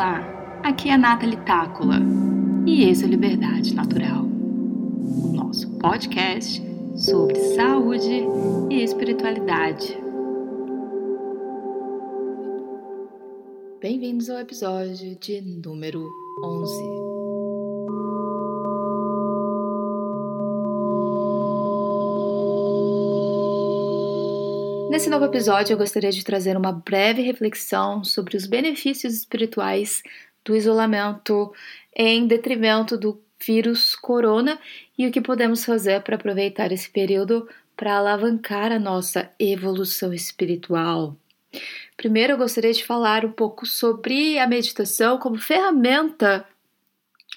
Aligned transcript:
Olá, 0.00 0.60
aqui 0.62 0.88
é 0.88 0.94
a 0.94 0.96
Nathalie 0.96 1.36
Tácula 1.44 1.96
e 2.66 2.84
esse 2.84 3.04
é 3.04 3.06
o 3.06 3.10
Liberdade 3.10 3.74
Natural, 3.74 4.22
o 4.24 5.32
nosso 5.34 5.68
podcast 5.72 6.62
sobre 6.96 7.34
saúde 7.54 8.24
e 8.70 8.82
espiritualidade. 8.82 9.94
Bem-vindos 13.78 14.30
ao 14.30 14.38
episódio 14.38 15.16
de 15.16 15.42
número 15.42 16.10
11. 16.42 17.09
Nesse 24.90 25.08
novo 25.08 25.24
episódio, 25.24 25.74
eu 25.74 25.78
gostaria 25.78 26.10
de 26.10 26.24
trazer 26.24 26.56
uma 26.56 26.72
breve 26.72 27.22
reflexão 27.22 28.02
sobre 28.02 28.36
os 28.36 28.44
benefícios 28.44 29.14
espirituais 29.14 30.02
do 30.44 30.56
isolamento 30.56 31.54
em 31.94 32.26
detrimento 32.26 32.98
do 32.98 33.22
vírus 33.40 33.94
corona 33.94 34.58
e 34.98 35.06
o 35.06 35.12
que 35.12 35.20
podemos 35.20 35.64
fazer 35.64 36.02
para 36.02 36.16
aproveitar 36.16 36.72
esse 36.72 36.90
período 36.90 37.48
para 37.76 37.98
alavancar 37.98 38.72
a 38.72 38.80
nossa 38.80 39.30
evolução 39.38 40.12
espiritual. 40.12 41.16
Primeiro, 41.96 42.32
eu 42.32 42.38
gostaria 42.38 42.72
de 42.72 42.84
falar 42.84 43.24
um 43.24 43.30
pouco 43.30 43.66
sobre 43.66 44.40
a 44.40 44.46
meditação 44.48 45.18
como 45.18 45.38
ferramenta 45.38 46.44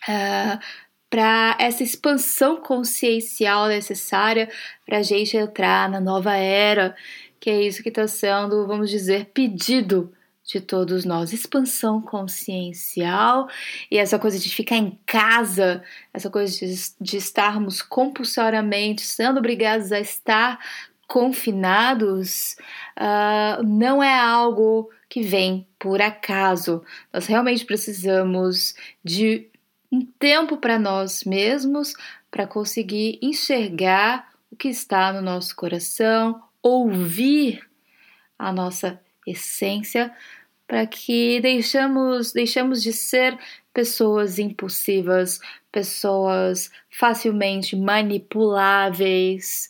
uh, 0.10 0.60
para 1.08 1.56
essa 1.60 1.84
expansão 1.84 2.60
consciencial 2.60 3.68
necessária 3.68 4.50
para 4.84 4.98
a 4.98 5.04
gente 5.04 5.38
entrar 5.38 5.88
na 5.88 6.02
nova 6.02 6.36
era 6.36 6.96
que 7.44 7.50
é 7.50 7.62
isso 7.62 7.84
que 7.84 7.90
está 7.90 8.08
sendo, 8.08 8.66
vamos 8.66 8.90
dizer, 8.90 9.32
pedido 9.34 10.14
de 10.46 10.62
todos 10.62 11.04
nós. 11.04 11.34
Expansão 11.34 12.02
consciencial 12.02 13.50
e 13.92 13.98
essa 13.98 14.18
coisa 14.18 14.40
de 14.40 14.48
ficar 14.50 14.78
em 14.78 14.98
casa, 15.06 15.84
essa 16.14 16.30
coisa 16.30 16.58
de, 16.58 16.74
de 17.02 17.18
estarmos 17.18 17.82
compulsoriamente 17.82 19.02
sendo 19.02 19.40
obrigados 19.40 19.92
a 19.92 20.00
estar 20.00 20.58
confinados, 21.06 22.56
uh, 22.98 23.62
não 23.62 24.02
é 24.02 24.18
algo 24.18 24.90
que 25.10 25.22
vem 25.22 25.68
por 25.78 26.02
acaso. 26.02 26.82
Nós 27.12 27.26
realmente 27.26 27.66
precisamos 27.66 28.74
de 29.04 29.50
um 29.92 30.06
tempo 30.18 30.56
para 30.56 30.80
nós 30.80 31.26
mesmos 31.26 31.94
para 32.32 32.48
conseguir 32.48 33.20
enxergar 33.22 34.30
o 34.50 34.56
que 34.56 34.70
está 34.70 35.12
no 35.12 35.22
nosso 35.22 35.54
coração, 35.58 36.42
ouvir 36.64 37.62
a 38.40 38.52
nossa 38.52 39.00
essência 39.28 40.12
para 40.66 40.88
que 40.88 41.40
deixamos, 41.42 42.32
deixamos 42.32 42.82
de 42.82 42.94
ser 42.94 43.38
pessoas 43.74 44.40
impulsivas, 44.40 45.40
pessoas 45.72 46.72
facilmente 46.90 47.76
manipuláveis, 47.76 49.70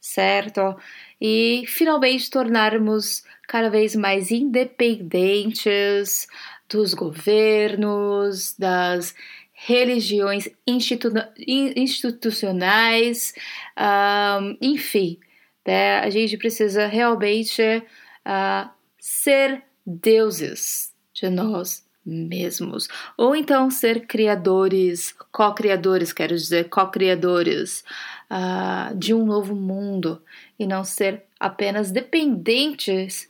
certo? 0.00 0.76
E 1.20 1.64
finalmente 1.66 2.28
tornarmos 2.28 3.22
cada 3.46 3.70
vez 3.70 3.94
mais 3.94 4.30
independentes 4.30 6.26
dos 6.68 6.94
governos, 6.94 8.54
das 8.58 9.14
religiões 9.52 10.48
institu 10.66 11.10
institucionais, 11.38 13.32
um, 13.78 14.56
enfim, 14.60 15.18
né? 15.66 15.98
A 16.00 16.10
gente 16.10 16.36
precisa 16.36 16.86
realmente 16.86 17.62
uh, 17.62 18.70
ser 18.98 19.62
deuses 19.86 20.92
de 21.12 21.28
nós 21.28 21.84
mesmos. 22.04 22.88
Ou 23.16 23.34
então 23.34 23.70
ser 23.70 24.06
criadores, 24.06 25.12
co-criadores, 25.32 26.12
quero 26.12 26.34
dizer, 26.36 26.68
co-criadores 26.68 27.82
uh, 28.30 28.94
de 28.96 29.14
um 29.14 29.24
novo 29.24 29.54
mundo 29.54 30.22
e 30.58 30.66
não 30.66 30.84
ser 30.84 31.24
apenas 31.40 31.90
dependentes 31.90 33.28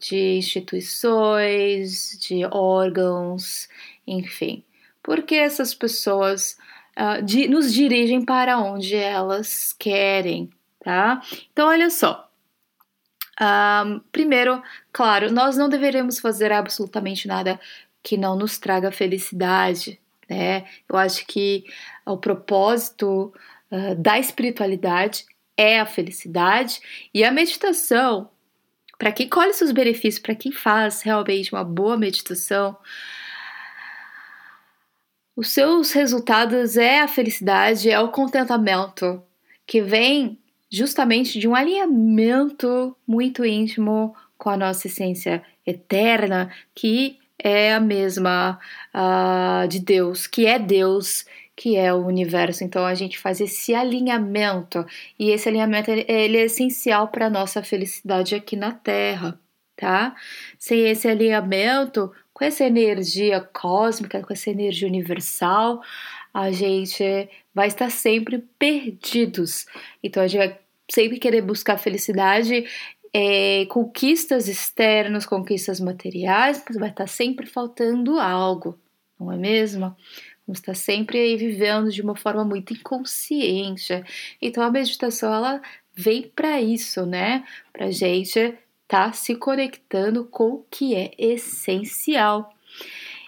de 0.00 0.36
instituições, 0.36 2.18
de 2.20 2.44
órgãos, 2.50 3.68
enfim. 4.06 4.64
Porque 5.02 5.34
essas 5.34 5.74
pessoas 5.74 6.56
uh, 6.96 7.22
di 7.22 7.48
nos 7.48 7.72
dirigem 7.72 8.24
para 8.24 8.58
onde 8.58 8.94
elas 8.94 9.72
querem, 9.72 10.50
tá? 10.88 11.20
Então, 11.52 11.68
olha 11.68 11.90
só. 11.90 12.30
Um, 13.38 14.00
primeiro, 14.10 14.62
claro, 14.90 15.30
nós 15.30 15.54
não 15.54 15.68
deveremos 15.68 16.18
fazer 16.18 16.50
absolutamente 16.50 17.28
nada 17.28 17.60
que 18.02 18.16
não 18.16 18.34
nos 18.34 18.56
traga 18.58 18.90
felicidade, 18.90 20.00
né? 20.30 20.66
Eu 20.88 20.96
acho 20.96 21.26
que 21.26 21.64
o 22.06 22.16
propósito 22.16 23.34
uh, 23.70 23.94
da 23.96 24.18
espiritualidade 24.18 25.26
é 25.58 25.78
a 25.78 25.84
felicidade 25.84 26.80
e 27.12 27.22
a 27.22 27.30
meditação. 27.30 28.30
Para 28.98 29.12
quem 29.12 29.28
colhe 29.28 29.52
seus 29.52 29.72
benefícios, 29.72 30.22
para 30.22 30.34
quem 30.34 30.50
faz 30.50 31.02
realmente 31.02 31.52
uma 31.52 31.64
boa 31.64 31.98
meditação, 31.98 32.78
os 35.36 35.50
seus 35.50 35.92
resultados 35.92 36.78
é 36.78 37.00
a 37.00 37.08
felicidade, 37.08 37.90
é 37.90 38.00
o 38.00 38.08
contentamento 38.08 39.22
que 39.66 39.82
vem 39.82 40.40
justamente 40.70 41.38
de 41.38 41.48
um 41.48 41.54
alinhamento 41.54 42.96
muito 43.06 43.44
íntimo 43.44 44.14
com 44.36 44.50
a 44.50 44.56
nossa 44.56 44.86
essência 44.86 45.42
eterna, 45.66 46.50
que 46.74 47.18
é 47.38 47.74
a 47.74 47.80
mesma 47.80 48.58
uh, 48.94 49.68
de 49.68 49.80
Deus, 49.80 50.26
que 50.26 50.46
é 50.46 50.58
Deus, 50.58 51.24
que 51.56 51.76
é 51.76 51.92
o 51.92 52.06
universo. 52.06 52.64
Então 52.64 52.84
a 52.84 52.94
gente 52.94 53.18
faz 53.18 53.40
esse 53.40 53.74
alinhamento 53.74 54.86
e 55.18 55.30
esse 55.30 55.48
alinhamento 55.48 55.90
ele 55.90 56.36
é 56.36 56.44
essencial 56.44 57.08
para 57.08 57.26
a 57.26 57.30
nossa 57.30 57.62
felicidade 57.62 58.34
aqui 58.34 58.56
na 58.56 58.72
Terra, 58.72 59.38
tá? 59.76 60.14
Sem 60.58 60.88
esse 60.88 61.08
alinhamento 61.08 62.12
com 62.32 62.44
essa 62.44 62.64
energia 62.64 63.40
cósmica, 63.40 64.22
com 64.22 64.32
essa 64.32 64.50
energia 64.50 64.86
universal, 64.86 65.82
a 66.32 66.50
gente 66.50 67.28
vai 67.54 67.68
estar 67.68 67.90
sempre 67.90 68.38
perdidos. 68.58 69.66
Então 70.02 70.22
a 70.22 70.26
gente 70.26 70.38
vai 70.38 70.58
sempre 70.90 71.18
querer 71.18 71.42
buscar 71.42 71.78
felicidade, 71.78 72.64
é, 73.12 73.66
conquistas 73.66 74.48
externas, 74.48 75.26
conquistas 75.26 75.80
materiais, 75.80 76.62
mas 76.66 76.78
vai 76.78 76.90
estar 76.90 77.06
sempre 77.06 77.46
faltando 77.46 78.18
algo, 78.18 78.78
não 79.18 79.32
é 79.32 79.36
mesmo? 79.36 79.94
Vamos 80.46 80.60
estar 80.60 80.74
sempre 80.74 81.18
aí 81.18 81.36
vivendo 81.36 81.90
de 81.90 82.00
uma 82.00 82.16
forma 82.16 82.44
muito 82.44 82.72
inconsciente. 82.72 84.02
Então 84.40 84.62
a 84.62 84.70
meditação 84.70 85.32
ela 85.32 85.60
vem 85.94 86.22
para 86.34 86.60
isso, 86.60 87.04
né? 87.04 87.44
Para 87.72 87.90
gente 87.90 88.38
estar 88.38 88.56
tá 88.88 89.12
se 89.12 89.34
conectando 89.34 90.24
com 90.24 90.54
o 90.54 90.64
que 90.70 90.94
é 90.94 91.10
essencial. 91.18 92.54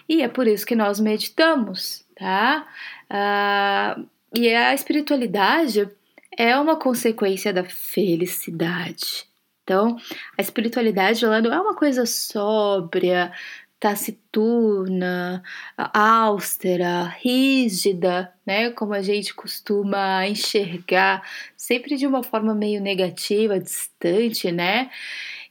E 0.09 0.23
é 0.23 0.27
por 0.27 0.47
isso 0.47 0.65
que 0.65 0.75
nós 0.75 0.99
meditamos, 0.99 2.03
tá? 2.21 2.67
Ah, 3.09 3.99
e 4.31 4.53
a 4.53 4.75
espiritualidade 4.75 5.89
é 6.37 6.55
uma 6.55 6.75
consequência 6.75 7.51
da 7.51 7.63
felicidade. 7.63 9.25
Então, 9.63 9.97
a 10.37 10.41
espiritualidade 10.41 11.25
ela 11.25 11.41
não 11.41 11.51
é 11.51 11.59
uma 11.59 11.75
coisa 11.75 12.05
sóbria, 12.05 13.31
taciturna, 13.79 15.41
austera, 15.75 17.05
rígida, 17.19 18.31
né? 18.45 18.69
Como 18.69 18.93
a 18.93 19.01
gente 19.01 19.33
costuma 19.33 20.27
enxergar, 20.27 21.27
sempre 21.57 21.95
de 21.95 22.05
uma 22.05 22.21
forma 22.21 22.53
meio 22.53 22.79
negativa, 22.81 23.59
distante, 23.59 24.51
né? 24.51 24.91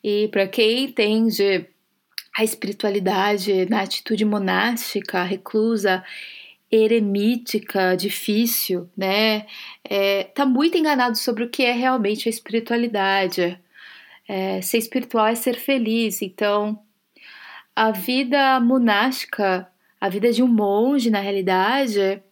E 0.04 0.28
para 0.28 0.46
quem 0.46 0.84
entende 0.84 1.66
a 2.36 2.44
espiritualidade 2.44 3.68
na 3.68 3.82
atitude 3.82 4.24
monástica, 4.24 5.24
reclusa, 5.24 6.04
eremítica, 6.70 7.96
difícil, 7.96 8.88
né? 8.96 9.46
É, 9.82 10.24
tá 10.24 10.46
muito 10.46 10.78
enganado 10.78 11.16
sobre 11.18 11.44
o 11.44 11.50
que 11.50 11.64
é 11.64 11.72
realmente 11.72 12.28
a 12.28 12.30
espiritualidade. 12.30 13.58
É, 14.28 14.62
ser 14.62 14.78
espiritual 14.78 15.26
é 15.26 15.34
ser 15.34 15.56
feliz. 15.56 16.22
Então, 16.22 16.80
a 17.74 17.90
vida 17.90 18.60
monástica, 18.60 19.68
a 20.00 20.08
vida 20.08 20.32
de 20.32 20.42
um 20.42 20.46
monge, 20.46 21.10
na 21.10 21.20
realidade, 21.20 22.22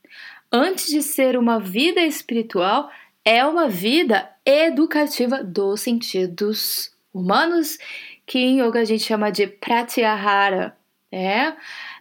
antes 0.52 0.86
de 0.86 1.02
ser 1.02 1.36
uma 1.36 1.58
vida 1.58 2.00
espiritual, 2.00 2.90
é 3.24 3.44
uma 3.44 3.68
vida 3.68 4.30
educativa 4.44 5.42
dos 5.42 5.80
sentidos 5.80 6.92
humanos, 7.12 7.78
que 8.24 8.38
em 8.38 8.60
yoga 8.62 8.80
a 8.80 8.84
gente 8.84 9.02
chama 9.02 9.30
de 9.30 9.46
pratyahara, 9.46 10.76
né? 11.10 11.56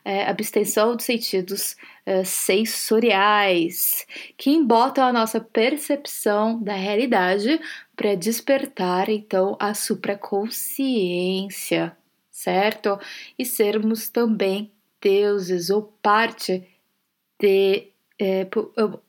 É, 0.10 0.26
abstenção 0.26 0.96
dos 0.96 1.04
sentidos 1.04 1.76
é, 2.06 2.24
sensoriais, 2.24 4.08
que 4.38 4.52
embotam 4.52 5.04
a 5.04 5.12
nossa 5.12 5.42
percepção 5.42 6.64
da 6.64 6.74
realidade 6.74 7.60
para 7.94 8.16
despertar 8.16 9.10
então 9.10 9.58
a 9.60 9.74
supraconsciência, 9.74 11.92
certo? 12.32 12.98
E 13.38 13.44
sermos 13.44 14.08
também 14.08 14.72
deuses 15.02 15.70
ou 15.70 15.84
parte 16.02 16.66
de 17.38 17.90
é, 18.18 18.48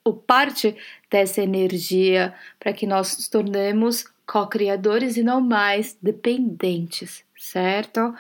ou 0.03 0.15
parte 0.15 0.77
dessa 1.09 1.41
energia 1.41 2.35
para 2.59 2.73
que 2.73 2.89
nós 2.89 3.17
nos 3.17 3.29
tornemos 3.29 4.05
co-criadores 4.27 5.17
e 5.17 5.23
não 5.23 5.41
mais 5.41 5.97
dependentes, 6.03 7.25
certo? 7.37 8.13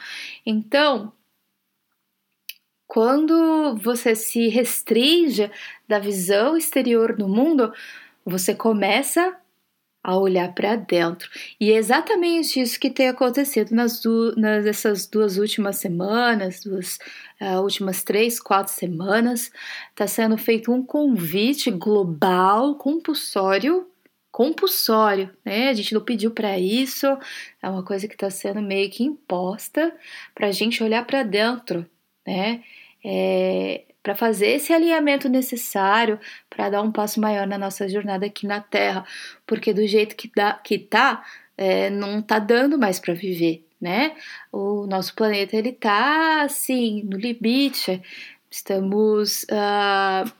Então, 0.46 1.12
quando 2.88 3.76
você 3.76 4.16
se 4.16 4.48
restringe 4.48 5.50
da 5.86 5.98
visão 5.98 6.56
exterior 6.56 7.14
do 7.14 7.28
mundo, 7.28 7.72
você 8.24 8.54
começa 8.54 9.36
a 10.02 10.16
olhar 10.16 10.54
para 10.54 10.74
dentro. 10.74 11.28
E 11.60 11.70
é 11.70 11.76
exatamente 11.76 12.58
isso 12.58 12.80
que 12.80 12.90
tem 12.90 13.08
acontecido 13.08 13.74
nas, 13.74 14.00
du 14.00 14.34
nessas 14.36 15.06
duas 15.06 15.36
últimas 15.36 15.76
semanas, 15.76 16.60
duas 16.64 16.98
uh, 17.40 17.60
últimas 17.60 18.02
três, 18.02 18.40
quatro 18.40 18.72
semanas. 18.72 19.52
Está 19.90 20.06
sendo 20.06 20.38
feito 20.38 20.72
um 20.72 20.82
convite 20.82 21.70
global, 21.70 22.76
compulsório, 22.76 23.86
compulsório, 24.30 25.30
né? 25.44 25.68
A 25.68 25.74
gente 25.74 25.92
não 25.92 26.00
pediu 26.00 26.30
para 26.30 26.58
isso, 26.58 27.06
é 27.62 27.68
uma 27.68 27.84
coisa 27.84 28.08
que 28.08 28.14
está 28.14 28.30
sendo 28.30 28.62
meio 28.62 28.90
que 28.90 29.04
imposta 29.04 29.94
para 30.34 30.46
a 30.46 30.52
gente 30.52 30.82
olhar 30.82 31.04
para 31.06 31.22
dentro, 31.22 31.84
né? 32.28 32.62
É, 33.02 33.84
para 34.02 34.14
fazer 34.14 34.48
esse 34.48 34.72
alinhamento 34.72 35.28
necessário 35.28 36.20
para 36.50 36.68
dar 36.68 36.82
um 36.82 36.92
passo 36.92 37.20
maior 37.20 37.46
na 37.46 37.56
nossa 37.56 37.88
jornada 37.88 38.26
aqui 38.26 38.46
na 38.46 38.60
Terra, 38.60 39.04
porque 39.46 39.72
do 39.72 39.86
jeito 39.86 40.14
que, 40.14 40.30
dá, 40.34 40.52
que 40.52 40.78
tá, 40.78 41.24
é, 41.56 41.88
não 41.88 42.20
tá 42.20 42.38
dando 42.38 42.78
mais 42.78 43.00
para 43.00 43.14
viver, 43.14 43.66
né? 43.80 44.14
O 44.52 44.86
nosso 44.86 45.14
planeta 45.14 45.56
ele 45.56 45.72
tá 45.72 46.42
assim 46.42 47.02
no 47.04 47.16
limite, 47.16 48.02
estamos 48.50 49.44
uh, 49.44 50.30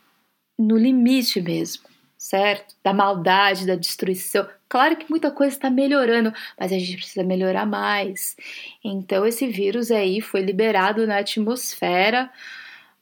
no 0.59 0.77
limite 0.77 1.41
mesmo, 1.41 1.85
certo? 2.19 2.75
Da 2.83 2.93
maldade, 2.93 3.67
da 3.67 3.77
destruição. 3.77 4.47
Claro 4.69 4.97
que 4.97 5.09
muita 5.09 5.31
coisa 5.31 5.57
está 5.57 5.71
melhorando, 5.71 6.33
mas 6.59 6.73
a 6.73 6.79
gente 6.79 6.97
precisa 6.97 7.25
melhorar 7.25 7.65
mais. 7.65 8.37
Então 8.85 9.25
esse 9.25 9.47
vírus 9.47 9.91
aí 9.91 10.21
foi 10.21 10.43
liberado 10.43 11.07
na 11.07 11.19
atmosfera 11.19 12.31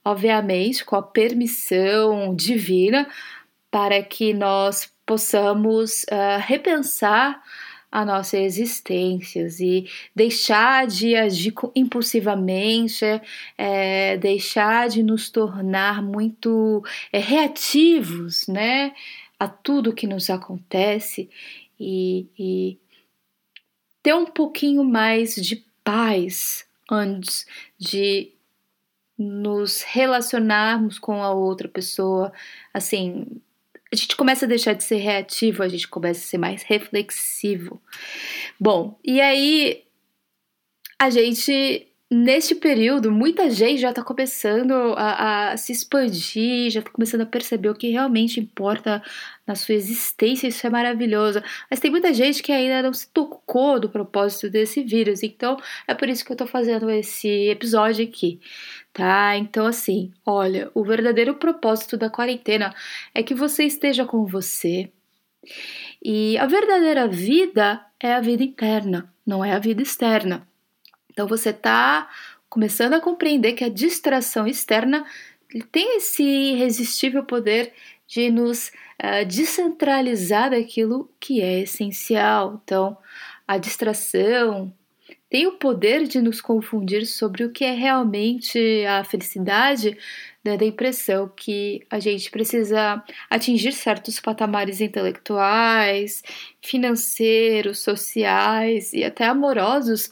obviamente 0.07 0.85
com 0.85 0.95
a 0.95 1.03
permissão 1.03 2.33
divina, 2.33 3.09
para 3.73 4.01
que 4.05 4.33
nós 4.33 4.89
possamos 5.05 6.05
uh, 6.05 6.39
repensar 6.41 7.43
a 7.97 8.05
nossa 8.05 8.37
existência 8.37 9.49
e 9.59 9.89
deixar 10.15 10.87
de 10.87 11.17
agir 11.17 11.55
impulsivamente, 11.75 13.07
é, 13.57 14.19
deixar 14.19 14.91
de 14.91 15.03
nos 15.03 15.31
tornar 15.31 16.03
muito 16.03 16.85
é, 17.11 17.19
reativos, 17.19 18.47
né, 18.49 18.95
a 19.41 19.49
tudo 19.49 19.95
que 19.95 20.07
nos 20.07 20.29
acontece 20.29 21.31
e, 21.81 22.27
e 22.39 22.79
ter 24.03 24.13
um 24.13 24.27
pouquinho 24.27 24.85
mais 24.85 25.35
de 25.35 25.65
paz 25.83 26.67
antes 26.91 27.47
de 27.79 28.31
nos 29.17 29.81
relacionarmos 29.81 30.99
com 30.99 31.23
a 31.23 31.33
outra 31.33 31.67
pessoa, 31.67 32.31
assim, 32.75 33.41
a 33.93 33.97
gente 33.97 34.17
começa 34.17 34.45
a 34.45 34.49
deixar 34.49 34.73
de 34.73 34.85
ser 34.85 34.97
reativo, 34.97 35.63
a 35.63 35.69
gente 35.69 35.87
começa 35.89 36.21
a 36.21 36.29
ser 36.29 36.39
mais 36.39 36.63
reflexivo. 36.63 37.81
Bom, 38.59 38.99
e 39.05 39.21
aí 39.21 39.85
a 40.99 41.11
gente 41.11 41.87
neste 42.11 42.55
período, 42.55 43.11
muita 43.11 43.51
gente 43.51 43.81
já 43.81 43.91
está 43.91 44.03
começando 44.03 44.73
a, 44.97 45.53
a, 45.53 45.57
se 45.57 45.73
expandir, 45.73 46.71
já 46.71 46.79
está 46.81 46.91
começando 46.91 47.23
a 47.23 47.27
perceber 47.27 47.69
o 47.69 47.75
que 47.75 47.91
realmente 47.91 48.39
importa 48.39 49.03
na 49.47 49.55
sua 49.57 49.75
existência, 49.75 50.47
isso 50.47 50.67
é 50.67 50.71
maravilhoso. 50.71 51.43
Mas 51.69 51.81
tem 51.81 51.91
muita 51.91 52.15
gente 52.15 52.43
que 52.43 52.53
ainda 52.53 52.83
não 52.83 52.93
se 52.93 53.09
tocou 53.11 53.81
do 53.81 53.89
propósito 53.89 54.49
desse 54.49 54.83
vírus, 54.83 55.23
então 55.23 55.57
é 55.89 55.95
por 55.95 56.09
isso 56.09 56.25
que 56.25 56.31
eu 56.31 56.35
estou 56.35 56.47
fazendo 56.47 56.89
esse 56.91 57.29
episódio 57.49 58.05
aqui, 58.05 58.41
tá? 58.93 59.37
Então, 59.37 59.67
assim, 59.67 60.13
olha, 60.25 60.71
o 60.75 60.85
verdadeiro 60.85 61.35
propósito 61.35 61.97
da 61.97 62.09
quarentena 62.09 62.75
é 63.15 63.23
que 63.23 63.35
você 63.35 63.65
esteja 63.65 64.05
com 64.05 64.25
você. 64.25 64.91
E 66.03 66.39
a 66.39 66.47
verdadeira 66.47 67.09
vida 67.09 67.85
é 68.01 68.15
a 68.15 68.21
vida 68.21 68.45
interna, 68.45 69.13
não 69.27 69.45
é 69.45 69.53
a 69.53 69.59
vida 69.59 69.83
externa. 69.83 70.47
Então 71.17 71.27
você 71.27 71.49
está 71.49 72.11
começando 72.47 72.93
a 72.93 73.01
compreender 73.01 73.55
que 73.55 73.65
a 73.65 73.71
distração 73.71 74.47
externa 74.47 75.07
tem 75.73 75.97
esse 75.97 76.23
irresistível 76.23 77.25
poder 77.25 77.73
de 78.07 78.31
nos 78.31 78.69
uh, 79.03 79.25
descentralizar 79.27 80.51
daquilo 80.51 81.11
que 81.19 81.41
é 81.41 81.61
essencial. 81.61 82.61
Então, 82.63 82.99
a 83.49 83.57
distração 83.57 84.71
tem 85.31 85.47
o 85.47 85.53
poder 85.53 86.07
de 86.07 86.21
nos 86.21 86.43
confundir 86.43 87.07
sobre 87.07 87.45
o 87.45 87.51
que 87.51 87.65
é 87.65 87.73
realmente 87.73 88.85
a 88.87 89.03
felicidade, 89.03 89.97
dando 90.45 90.63
a 90.63 90.67
impressão 90.67 91.33
que 91.35 91.81
a 91.91 91.99
gente 91.99 92.31
precisa 92.31 93.03
atingir 93.31 93.73
certos 93.73 94.21
patamares 94.21 94.83
intelectuais, 94.83 96.23
financeiros, 96.63 97.79
sociais 97.79 98.93
e 98.93 99.03
até 99.03 99.25
amorosos 99.25 100.11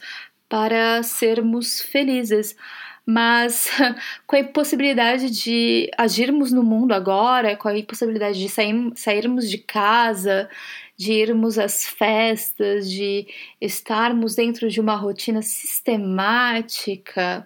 para 0.55 1.03
sermos 1.03 1.81
felizes. 1.81 2.55
Mas 3.05 3.69
com 4.25 4.37
a 4.37 4.39
impossibilidade 4.39 5.29
de 5.29 5.91
agirmos 5.97 6.53
no 6.53 6.63
mundo 6.63 6.93
agora, 6.93 7.57
com 7.57 7.67
a 7.67 7.77
impossibilidade 7.77 8.39
de 8.39 8.47
sair, 8.47 8.93
sairmos 8.95 9.49
de 9.49 9.57
casa, 9.57 10.49
de 10.95 11.11
irmos 11.11 11.59
às 11.59 11.85
festas, 11.85 12.89
de 12.89 13.27
estarmos 13.59 14.33
dentro 14.33 14.69
de 14.69 14.79
uma 14.79 14.95
rotina 14.95 15.41
sistemática, 15.41 17.45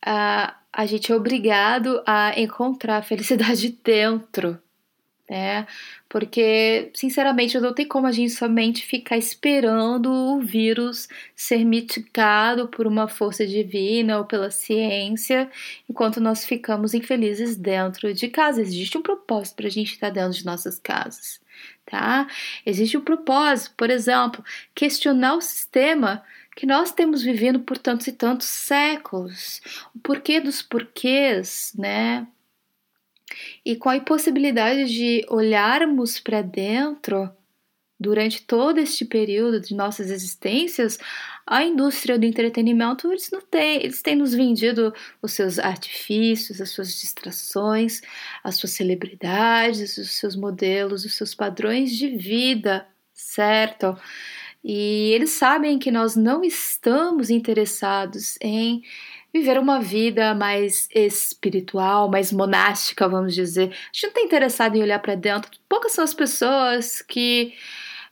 a, 0.00 0.56
a 0.72 0.86
gente 0.86 1.12
é 1.12 1.14
obrigado 1.14 2.02
a 2.06 2.32
encontrar 2.40 2.96
a 2.96 3.02
felicidade 3.02 3.76
dentro 3.84 4.58
né? 5.30 5.64
Porque, 6.08 6.90
sinceramente, 6.92 7.58
não 7.60 7.72
tem 7.72 7.86
como 7.86 8.08
a 8.08 8.12
gente 8.12 8.32
somente 8.32 8.84
ficar 8.84 9.16
esperando 9.16 10.10
o 10.12 10.40
vírus 10.40 11.08
ser 11.36 11.64
mitigado 11.64 12.66
por 12.66 12.84
uma 12.84 13.06
força 13.06 13.46
divina 13.46 14.18
ou 14.18 14.24
pela 14.24 14.50
ciência, 14.50 15.48
enquanto 15.88 16.20
nós 16.20 16.44
ficamos 16.44 16.94
infelizes 16.94 17.56
dentro 17.56 18.12
de 18.12 18.26
casa. 18.26 18.60
Existe 18.60 18.98
um 18.98 19.02
propósito 19.02 19.54
para 19.54 19.68
a 19.68 19.70
gente 19.70 19.92
estar 19.92 20.10
dentro 20.10 20.32
de 20.32 20.44
nossas 20.44 20.80
casas, 20.80 21.40
tá? 21.86 22.26
Existe 22.66 22.98
um 22.98 23.02
propósito, 23.02 23.72
por 23.76 23.88
exemplo, 23.88 24.44
questionar 24.74 25.36
o 25.36 25.40
sistema 25.40 26.24
que 26.56 26.66
nós 26.66 26.90
temos 26.90 27.22
vivendo 27.22 27.60
por 27.60 27.78
tantos 27.78 28.08
e 28.08 28.12
tantos 28.12 28.48
séculos, 28.48 29.62
o 29.94 30.00
porquê 30.00 30.40
dos 30.40 30.60
porquês, 30.60 31.72
né? 31.78 32.26
E 33.64 33.76
com 33.76 33.88
a 33.88 33.96
impossibilidade 33.96 34.86
de 34.86 35.24
olharmos 35.28 36.18
para 36.18 36.42
dentro 36.42 37.30
durante 38.00 38.40
todo 38.42 38.78
este 38.78 39.04
período 39.04 39.60
de 39.60 39.74
nossas 39.74 40.10
existências, 40.10 40.98
a 41.46 41.62
indústria 41.62 42.18
do 42.18 42.24
entretenimento 42.24 43.12
eles 43.12 43.30
não 43.30 43.42
têm, 43.42 43.76
eles 43.82 44.00
têm 44.00 44.16
nos 44.16 44.32
vendido 44.32 44.94
os 45.20 45.32
seus 45.32 45.58
artifícios, 45.58 46.62
as 46.62 46.70
suas 46.70 46.98
distrações, 46.98 48.00
as 48.42 48.54
suas 48.54 48.72
celebridades, 48.72 49.98
os 49.98 50.12
seus 50.12 50.34
modelos, 50.34 51.04
os 51.04 51.14
seus 51.14 51.34
padrões 51.34 51.90
de 51.94 52.08
vida, 52.08 52.86
certo? 53.12 53.94
E 54.64 55.12
eles 55.12 55.30
sabem 55.30 55.78
que 55.78 55.90
nós 55.90 56.16
não 56.16 56.42
estamos 56.42 57.28
interessados 57.28 58.36
em 58.40 58.82
viver 59.32 59.58
uma 59.58 59.80
vida 59.80 60.34
mais 60.34 60.88
espiritual, 60.94 62.10
mais 62.10 62.32
monástica, 62.32 63.08
vamos 63.08 63.34
dizer. 63.34 63.70
A 63.70 63.92
gente 63.92 64.02
não 64.02 64.08
está 64.10 64.20
interessado 64.22 64.76
em 64.76 64.82
olhar 64.82 64.98
para 64.98 65.14
dentro. 65.14 65.50
Poucas 65.68 65.92
são 65.92 66.04
as 66.04 66.14
pessoas 66.14 67.02
que 67.02 67.54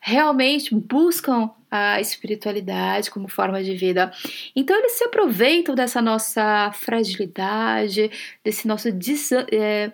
realmente 0.00 0.75
buscam 0.75 1.50
a 1.70 2.00
espiritualidade 2.00 3.10
como 3.10 3.28
forma 3.28 3.62
de 3.62 3.75
vida. 3.75 4.12
Então 4.54 4.76
eles 4.78 4.92
se 4.92 5.04
aproveitam 5.04 5.75
dessa 5.75 6.00
nossa 6.00 6.72
fragilidade, 6.72 8.10
desse 8.42 8.66
nosso 8.66 8.90
dis 8.90 9.30
é, 9.32 9.92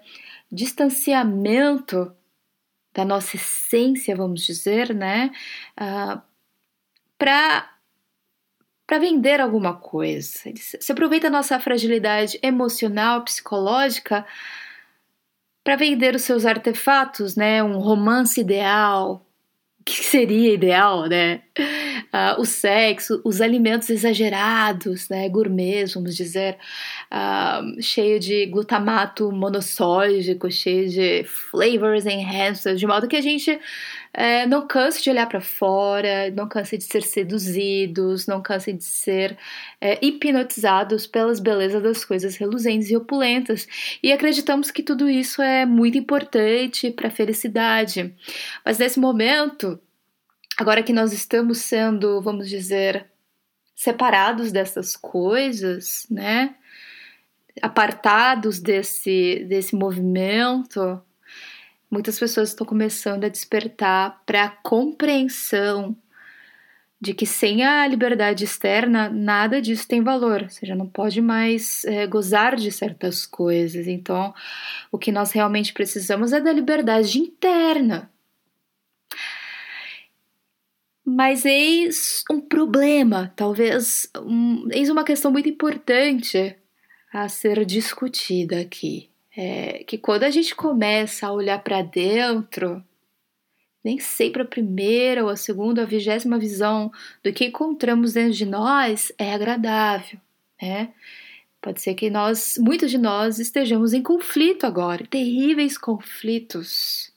distanciamento 0.52 2.14
da 2.94 3.04
nossa 3.04 3.36
essência, 3.36 4.14
vamos 4.14 4.44
dizer, 4.44 4.94
né? 4.94 5.32
Uh, 5.80 6.22
para 7.18 7.73
para 8.86 8.98
vender 8.98 9.40
alguma 9.40 9.74
coisa. 9.74 10.52
Você 10.54 10.92
aproveita 10.92 11.28
a 11.28 11.30
nossa 11.30 11.58
fragilidade 11.58 12.38
emocional, 12.42 13.24
psicológica, 13.24 14.26
para 15.62 15.76
vender 15.76 16.14
os 16.14 16.22
seus 16.22 16.44
artefatos, 16.44 17.36
né? 17.36 17.62
Um 17.62 17.78
romance 17.78 18.40
ideal, 18.40 19.26
que 19.84 20.04
seria 20.04 20.52
ideal, 20.52 21.06
né? 21.08 21.42
Uh, 22.12 22.40
o 22.40 22.44
sexo, 22.44 23.20
os 23.24 23.40
alimentos 23.40 23.90
exagerados, 23.90 25.08
né? 25.08 25.28
Gourmets, 25.28 25.94
vamos 25.94 26.16
dizer, 26.16 26.56
uh, 27.12 27.82
cheio 27.82 28.18
de 28.20 28.46
glutamato 28.46 29.30
monossódico, 29.32 30.50
cheio 30.50 30.88
de 30.88 31.24
flavors 31.24 32.06
enhancers, 32.06 32.78
de 32.78 32.86
modo 32.86 33.08
que 33.08 33.16
a 33.16 33.20
gente 33.20 33.60
é, 34.16 34.46
não 34.46 34.64
canse 34.64 35.02
de 35.02 35.10
olhar 35.10 35.26
para 35.26 35.40
fora, 35.40 36.30
não 36.30 36.48
canse 36.48 36.78
de 36.78 36.84
ser 36.84 37.02
seduzidos, 37.02 38.28
não 38.28 38.40
canse 38.40 38.72
de 38.72 38.84
ser 38.84 39.36
é, 39.80 39.98
hipnotizados 40.00 41.04
pelas 41.04 41.40
belezas 41.40 41.82
das 41.82 42.04
coisas 42.04 42.36
reluzentes 42.36 42.88
e 42.90 42.96
opulentas. 42.96 43.66
E 44.00 44.12
acreditamos 44.12 44.70
que 44.70 44.84
tudo 44.84 45.10
isso 45.10 45.42
é 45.42 45.66
muito 45.66 45.98
importante 45.98 46.92
para 46.92 47.08
a 47.08 47.10
felicidade. 47.10 48.14
Mas 48.64 48.78
nesse 48.78 49.00
momento, 49.00 49.80
agora 50.58 50.82
que 50.82 50.92
nós 50.92 51.12
estamos 51.12 51.58
sendo, 51.58 52.20
vamos 52.20 52.48
dizer, 52.48 53.06
separados 53.74 54.52
dessas 54.52 54.96
coisas, 54.96 56.06
né? 56.10 56.54
Apartados 57.62 58.60
desse, 58.60 59.44
desse 59.48 59.76
movimento, 59.76 61.00
muitas 61.90 62.18
pessoas 62.18 62.48
estão 62.48 62.66
começando 62.66 63.24
a 63.24 63.28
despertar 63.28 64.22
para 64.26 64.44
a 64.44 64.48
compreensão 64.48 65.96
de 67.00 67.12
que 67.12 67.26
sem 67.26 67.62
a 67.62 67.86
liberdade 67.86 68.44
externa 68.44 69.10
nada 69.10 69.60
disso 69.60 69.86
tem 69.86 70.02
valor, 70.02 70.42
ou 70.44 70.48
seja, 70.48 70.74
não 70.74 70.86
pode 70.86 71.20
mais 71.20 71.84
é, 71.84 72.06
gozar 72.06 72.56
de 72.56 72.72
certas 72.72 73.26
coisas. 73.26 73.86
Então, 73.86 74.32
o 74.90 74.96
que 74.96 75.12
nós 75.12 75.30
realmente 75.30 75.74
precisamos 75.74 76.32
é 76.32 76.40
da 76.40 76.50
liberdade 76.50 77.18
interna. 77.18 78.10
Mas 81.04 81.44
eis 81.44 82.24
um 82.30 82.40
problema, 82.40 83.32
talvez, 83.36 84.10
um, 84.16 84.68
eis 84.72 84.88
uma 84.88 85.04
questão 85.04 85.30
muito 85.30 85.48
importante 85.48 86.56
a 87.12 87.28
ser 87.28 87.64
discutida 87.64 88.60
aqui 88.60 89.10
é, 89.36 89.84
que 89.84 89.98
quando 89.98 90.24
a 90.24 90.30
gente 90.30 90.54
começa 90.54 91.26
a 91.26 91.32
olhar 91.32 91.62
para 91.62 91.82
dentro, 91.82 92.82
nem 93.82 93.98
sempre 93.98 94.42
a 94.42 94.46
primeira 94.46 95.24
ou 95.24 95.28
a 95.28 95.36
segunda 95.36 95.80
ou 95.80 95.86
a 95.86 95.90
vigésima 95.90 96.38
visão 96.38 96.90
do 97.22 97.32
que 97.32 97.46
encontramos 97.46 98.14
dentro 98.14 98.32
de 98.32 98.46
nós 98.46 99.12
é 99.18 99.34
agradável, 99.34 100.18
né? 100.60 100.92
Pode 101.60 101.80
ser 101.80 101.94
que 101.94 102.10
nós, 102.10 102.56
muitos 102.58 102.90
de 102.90 102.98
nós, 102.98 103.38
estejamos 103.38 103.94
em 103.94 104.02
conflito 104.02 104.66
agora, 104.66 105.06
terríveis 105.06 105.78
conflitos, 105.78 107.10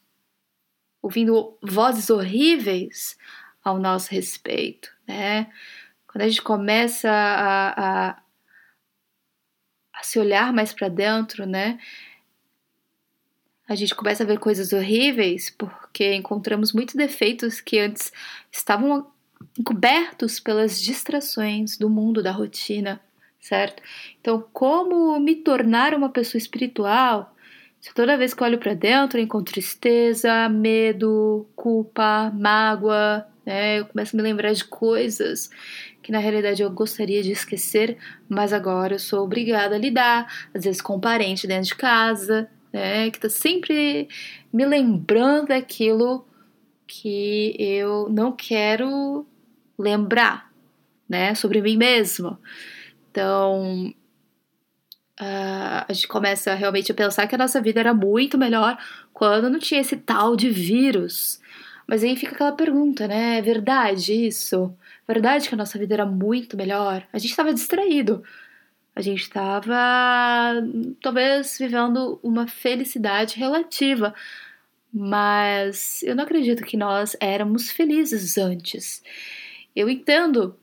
ouvindo 1.01 1.57
vozes 1.61 2.09
horríveis 2.09 3.17
ao 3.67 3.79
nosso 3.79 4.11
respeito, 4.11 4.89
né? 5.07 5.51
Quando 6.07 6.23
a 6.23 6.27
gente 6.27 6.41
começa 6.41 7.09
a, 7.09 8.09
a, 8.09 8.21
a 9.93 10.03
se 10.03 10.19
olhar 10.19 10.53
mais 10.53 10.73
para 10.73 10.89
dentro, 10.89 11.45
né? 11.45 11.77
a 13.67 13.75
gente 13.75 13.93
começa 13.93 14.23
a 14.23 14.25
ver 14.25 14.39
coisas 14.39 14.71
horríveis 14.71 15.49
porque 15.49 16.13
encontramos 16.15 16.71
muitos 16.71 16.95
defeitos 16.95 17.59
que 17.59 17.77
antes 17.79 18.13
estavam 18.49 19.07
encobertos 19.59 20.39
pelas 20.39 20.81
distrações 20.81 21.77
do 21.77 21.89
mundo, 21.89 22.23
da 22.23 22.31
rotina, 22.31 23.01
certo? 23.39 23.83
Então, 24.21 24.43
como 24.53 25.19
me 25.19 25.35
tornar 25.35 25.93
uma 25.93 26.09
pessoa 26.09 26.39
espiritual? 26.39 27.35
Se 27.81 27.93
toda 27.93 28.17
vez 28.17 28.33
que 28.33 28.43
olho 28.43 28.57
para 28.57 28.73
dentro 28.73 29.19
eu 29.19 29.23
encontro 29.23 29.53
tristeza, 29.53 30.47
medo, 30.47 31.45
culpa, 31.55 32.31
mágoa, 32.33 33.27
né? 33.47 33.79
Eu 33.79 33.85
começo 33.85 34.13
a 34.13 34.17
me 34.17 34.23
lembrar 34.23 34.51
de 34.51 34.65
coisas 34.65 35.49
que 36.03 36.11
na 36.11 36.19
realidade 36.19 36.61
eu 36.61 36.69
gostaria 36.69 37.23
de 37.23 37.31
esquecer, 37.31 37.97
mas 38.27 38.51
agora 38.51 38.95
eu 38.95 38.99
sou 38.99 39.23
obrigada 39.23 39.75
a 39.75 39.79
lidar, 39.79 40.49
às 40.53 40.65
vezes 40.65 40.81
com 40.81 40.97
um 40.97 40.99
parente 40.99 41.47
dentro 41.47 41.69
de 41.69 41.75
casa, 41.75 42.49
né? 42.73 43.09
Que 43.09 43.17
tá 43.17 43.29
sempre 43.29 44.09
me 44.51 44.65
lembrando 44.65 45.47
daquilo 45.47 46.27
que 46.85 47.55
eu 47.57 48.09
não 48.09 48.33
quero 48.33 49.25
lembrar, 49.79 50.51
né? 51.07 51.33
Sobre 51.33 51.61
mim 51.61 51.77
mesmo. 51.77 52.37
Então, 53.09 53.93
uh, 55.21 55.85
a 55.87 55.93
gente 55.93 56.07
começa 56.09 56.53
realmente 56.53 56.91
a 56.91 56.95
pensar 56.95 57.27
que 57.27 57.35
a 57.35 57.37
nossa 57.37 57.61
vida 57.61 57.79
era 57.79 57.93
muito 57.93 58.37
melhor 58.37 58.77
quando 59.13 59.49
não 59.49 59.57
tinha 59.57 59.79
esse 59.79 59.95
tal 59.95 60.35
de 60.35 60.49
vírus. 60.49 61.39
Mas 61.87 62.03
aí 62.03 62.15
fica 62.17 62.35
aquela 62.35 62.51
pergunta, 62.51 63.07
né? 63.07 63.37
É 63.37 63.41
verdade 63.41 64.13
isso? 64.13 64.75
Verdade 65.07 65.47
que 65.47 65.55
a 65.55 65.57
nossa 65.57 65.79
vida 65.79 65.93
era 65.93 66.05
muito 66.05 66.57
melhor? 66.57 67.07
A 67.13 67.17
gente 67.17 67.31
estava 67.31 67.53
distraído. 67.53 68.23
A 68.95 69.01
gente 69.01 69.21
estava 69.21 70.55
talvez 71.01 71.57
vivendo 71.59 72.19
uma 72.23 72.47
felicidade 72.47 73.37
relativa, 73.37 74.13
mas 74.91 76.01
eu 76.03 76.15
não 76.15 76.23
acredito 76.23 76.63
que 76.65 76.75
nós 76.75 77.15
éramos 77.19 77.71
felizes 77.71 78.37
antes. 78.37 79.03
Eu 79.75 79.89
entendo 79.89 80.57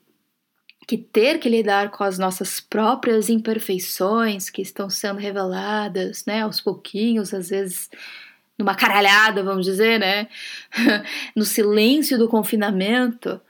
que 0.87 0.99
ter 0.99 1.39
que 1.39 1.49
lidar 1.49 1.91
com 1.91 2.05
as 2.05 2.19
nossas 2.19 2.61
próprias 2.61 3.31
imperfeições 3.31 4.51
que 4.51 4.61
estão 4.63 4.91
sendo 4.91 5.19
reveladas, 5.19 6.27
né, 6.27 6.43
aos 6.43 6.61
pouquinhos, 6.61 7.33
às 7.33 7.49
vezes 7.51 7.89
numa 8.59 8.75
caralhada, 8.75 9.43
vamos 9.43 9.67
dizer, 9.67 9.99
né, 9.99 10.29
no 11.35 11.45
silêncio 11.45 12.17
do 12.19 12.29
confinamento, 12.29 13.41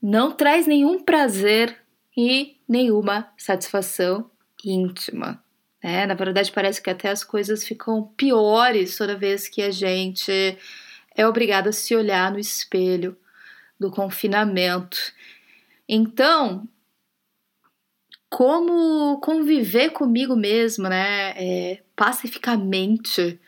não 0.00 0.32
traz 0.32 0.66
nenhum 0.66 1.02
prazer 1.02 1.76
e 2.16 2.56
nenhuma 2.68 3.32
satisfação 3.36 4.30
íntima. 4.64 5.42
Né? 5.82 6.06
Na 6.06 6.14
verdade, 6.14 6.52
parece 6.52 6.80
que 6.82 6.90
até 6.90 7.10
as 7.10 7.24
coisas 7.24 7.64
ficam 7.64 8.02
piores 8.16 8.96
toda 8.96 9.16
vez 9.16 9.48
que 9.48 9.62
a 9.62 9.70
gente 9.70 10.58
é 11.14 11.26
obrigado 11.26 11.68
a 11.68 11.72
se 11.72 11.94
olhar 11.94 12.30
no 12.30 12.38
espelho 12.38 13.16
do 13.78 13.90
confinamento. 13.90 14.98
Então, 15.88 16.68
como 18.30 19.20
conviver 19.20 19.90
comigo 19.90 20.34
mesmo, 20.36 20.88
né, 20.88 21.34
é, 21.36 21.82
pacificamente 21.94 23.38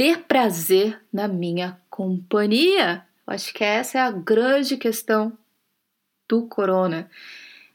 ter 0.00 0.22
prazer 0.22 0.98
na 1.12 1.28
minha 1.28 1.78
companhia? 1.90 3.04
Acho 3.26 3.52
que 3.52 3.62
essa 3.62 3.98
é 3.98 4.00
a 4.00 4.10
grande 4.10 4.78
questão 4.78 5.36
do 6.26 6.46
corona. 6.46 7.10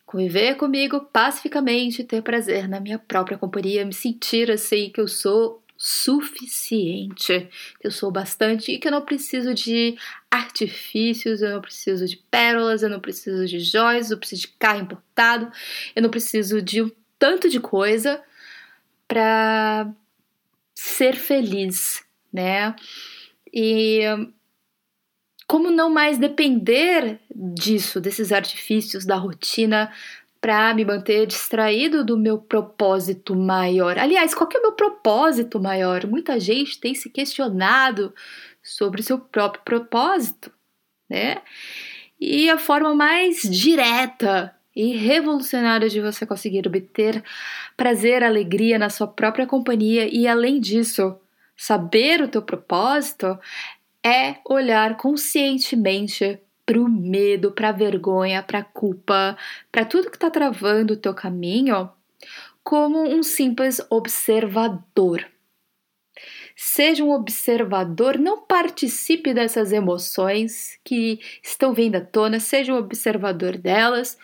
Conviver 0.08 0.56
comigo 0.56 1.02
pacificamente, 1.02 2.04
ter 2.04 2.24
prazer 2.24 2.68
na 2.68 2.80
minha 2.80 2.98
própria 2.98 3.38
companhia, 3.38 3.86
me 3.86 3.94
sentir 3.94 4.50
assim 4.50 4.90
que 4.90 5.00
eu 5.00 5.08
sou 5.08 5.64
suficiente, 5.78 7.48
que 7.80 7.86
eu 7.86 7.92
sou 7.92 8.10
bastante 8.10 8.72
e 8.72 8.80
que 8.80 8.88
eu 8.88 8.92
não 8.92 9.06
preciso 9.06 9.54
de 9.54 9.96
artifícios, 10.32 11.44
eu 11.44 11.52
não 11.52 11.62
preciso 11.62 12.08
de 12.08 12.18
pérolas, 12.18 12.82
eu 12.82 12.90
não 12.90 13.00
preciso 13.00 13.46
de 13.46 13.60
joias, 13.60 14.10
eu 14.10 14.18
preciso 14.18 14.42
de 14.42 14.48
carro 14.58 14.82
importado, 14.82 15.52
eu 15.96 16.02
não 16.02 16.10
preciso 16.10 16.60
de 16.60 16.82
um 16.82 16.90
tanto 17.20 17.48
de 17.48 17.60
coisa 17.60 18.20
para 19.08 19.94
ser 20.74 21.16
feliz, 21.16 22.05
né? 22.36 22.76
E 23.54 24.02
como 25.48 25.72
não 25.72 25.90
mais 25.90 26.18
depender 26.18 27.20
disso, 27.34 28.02
desses 28.02 28.32
artifícios 28.34 29.06
da 29.06 29.16
rotina 29.16 29.92
para 30.42 30.74
me 30.74 30.84
manter 30.84 31.26
distraído 31.26 32.04
do 32.04 32.18
meu 32.18 32.38
propósito 32.38 33.36
maior? 33.36 33.98
Aliás, 33.98 34.36
qual 34.36 34.50
é 34.54 34.58
o 34.58 34.62
meu 34.62 34.74
propósito 34.74 35.60
maior? 35.60 36.06
Muita 36.06 36.40
gente 36.40 36.80
tem 36.80 36.94
se 36.94 37.10
questionado 37.10 38.14
sobre 38.62 39.00
o 39.00 39.04
seu 39.04 39.18
próprio 39.18 39.64
propósito, 39.64 40.52
né? 41.10 41.42
E 42.20 42.50
a 42.50 42.58
forma 42.58 42.94
mais 42.94 43.42
direta 43.42 44.54
e 44.76 44.96
revolucionária 44.98 45.88
de 45.88 46.02
você 46.02 46.26
conseguir 46.26 46.68
obter 46.68 47.24
prazer, 47.78 48.24
alegria 48.24 48.78
na 48.78 48.90
sua 48.90 49.08
própria 49.08 49.48
companhia 49.48 50.08
e 50.12 50.28
além 50.28 50.60
disso, 50.60 51.18
saber 51.56 52.22
o 52.22 52.28
teu 52.28 52.42
propósito 52.42 53.38
é 54.04 54.38
olhar 54.46 54.98
conscientemente 54.98 56.40
para 56.66 56.80
o 56.80 56.90
medo, 56.90 57.52
para 57.52 57.70
a 57.70 57.72
vergonha, 57.72 58.42
para 58.42 58.60
a 58.60 58.64
culpa, 58.64 59.38
para 59.72 59.86
tudo 59.86 60.10
que 60.10 60.18
está 60.18 60.30
travando 60.30 60.94
o 60.94 60.98
teu 60.98 61.14
caminho, 61.14 61.90
como 62.64 63.04
um 63.04 63.22
simples 63.22 63.80
observador. 63.90 65.26
Seja 66.56 67.04
um 67.04 67.12
observador, 67.12 68.18
não 68.18 68.42
participe 68.42 69.34
dessas 69.34 69.72
emoções 69.72 70.80
que 70.84 71.20
estão 71.44 71.74
vindo 71.74 71.98
à 71.98 72.02
tona, 72.02 72.40
seja 72.40 72.74
um 72.74 72.78
observador 72.78 73.58
delas. 73.58 74.18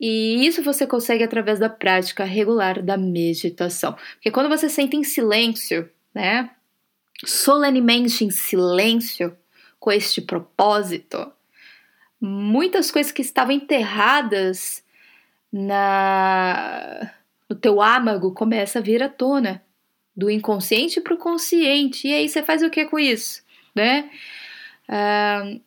E 0.00 0.46
isso 0.46 0.62
você 0.62 0.86
consegue 0.86 1.24
através 1.24 1.58
da 1.58 1.68
prática 1.68 2.24
regular 2.24 2.80
da 2.80 2.96
meditação. 2.96 3.96
Porque 4.14 4.30
quando 4.30 4.48
você 4.48 4.68
sente 4.68 4.96
em 4.96 5.02
silêncio, 5.02 5.90
né? 6.18 6.50
solenemente 7.24 8.24
em 8.24 8.30
silêncio, 8.30 9.36
com 9.78 9.92
este 9.92 10.20
propósito, 10.20 11.32
muitas 12.20 12.90
coisas 12.90 13.12
que 13.12 13.22
estavam 13.22 13.52
enterradas 13.52 14.84
na 15.52 17.12
no 17.48 17.56
teu 17.56 17.80
âmago 17.80 18.34
começa 18.34 18.78
a 18.78 18.82
vir 18.82 19.02
à 19.02 19.08
tona, 19.08 19.64
do 20.14 20.28
inconsciente 20.28 21.00
para 21.00 21.14
o 21.14 21.18
consciente. 21.18 22.06
E 22.06 22.12
aí 22.12 22.28
você 22.28 22.42
faz 22.42 22.62
o 22.62 22.68
que 22.68 22.84
com 22.84 22.98
isso, 22.98 23.42
né? 23.74 24.10
Ah, 24.86 25.58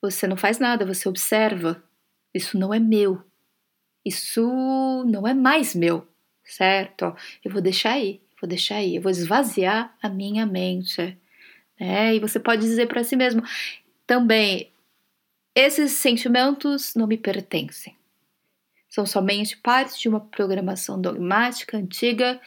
você 0.00 0.28
não 0.28 0.36
faz 0.36 0.60
nada, 0.60 0.86
você 0.86 1.08
observa. 1.08 1.82
Isso 2.32 2.56
não 2.56 2.72
é 2.72 2.78
meu. 2.78 3.24
Isso 4.04 5.04
não 5.04 5.26
é 5.26 5.34
mais 5.34 5.74
meu, 5.74 6.06
certo? 6.44 7.16
Eu 7.44 7.50
vou 7.50 7.60
deixar 7.60 7.94
aí, 7.94 8.20
vou 8.40 8.48
deixar 8.48 8.76
aí, 8.76 8.96
eu 8.96 9.02
vou 9.02 9.10
esvaziar 9.10 9.96
a 10.02 10.08
minha 10.08 10.46
mente. 10.46 11.16
Né? 11.78 12.14
E 12.14 12.20
você 12.20 12.38
pode 12.38 12.62
dizer 12.62 12.86
para 12.86 13.04
si 13.04 13.16
mesmo 13.16 13.42
também: 14.06 14.70
esses 15.54 15.92
sentimentos 15.92 16.94
não 16.94 17.06
me 17.06 17.16
pertencem. 17.16 17.96
São 18.88 19.04
somente 19.04 19.56
parte 19.56 20.00
de 20.00 20.08
uma 20.08 20.20
programação 20.20 21.00
dogmática 21.00 21.76
antiga 21.76 22.40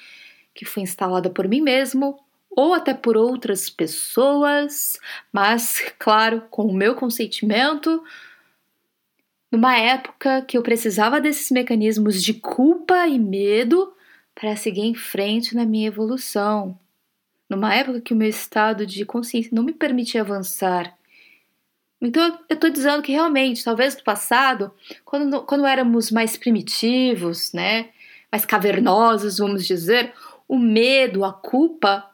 que 0.53 0.65
foi 0.65 0.83
instalada 0.83 1.29
por 1.29 1.47
mim 1.47 1.61
mesmo 1.61 2.19
ou 2.49 2.73
até 2.73 2.93
por 2.93 3.15
outras 3.15 3.69
pessoas, 3.69 4.99
mas, 5.31 5.93
claro, 5.97 6.43
com 6.49 6.63
o 6.63 6.73
meu 6.73 6.95
consentimento, 6.95 8.03
numa 9.49 9.77
época 9.77 10.41
que 10.41 10.57
eu 10.57 10.61
precisava 10.61 11.21
desses 11.21 11.49
mecanismos 11.49 12.21
de 12.21 12.33
culpa 12.33 13.07
e 13.07 13.17
medo 13.17 13.93
para 14.35 14.55
seguir 14.55 14.81
em 14.81 14.95
frente 14.95 15.55
na 15.55 15.65
minha 15.65 15.87
evolução. 15.87 16.77
Numa 17.49 17.73
época 17.73 18.01
que 18.01 18.13
o 18.13 18.17
meu 18.17 18.29
estado 18.29 18.85
de 18.85 19.05
consciência 19.05 19.51
não 19.53 19.63
me 19.63 19.73
permitia 19.73 20.21
avançar. 20.21 20.95
Então 22.01 22.39
eu 22.49 22.55
estou 22.55 22.69
dizendo 22.69 23.03
que 23.03 23.11
realmente, 23.11 23.63
talvez 23.63 23.95
no 23.95 24.03
passado, 24.03 24.71
quando, 25.05 25.43
quando 25.43 25.65
éramos 25.65 26.09
mais 26.09 26.35
primitivos, 26.35 27.53
né, 27.53 27.89
mais 28.31 28.45
cavernosos, 28.45 29.37
vamos 29.37 29.67
dizer, 29.67 30.13
o 30.47 30.57
medo, 30.57 31.23
a 31.23 31.31
culpa 31.31 32.09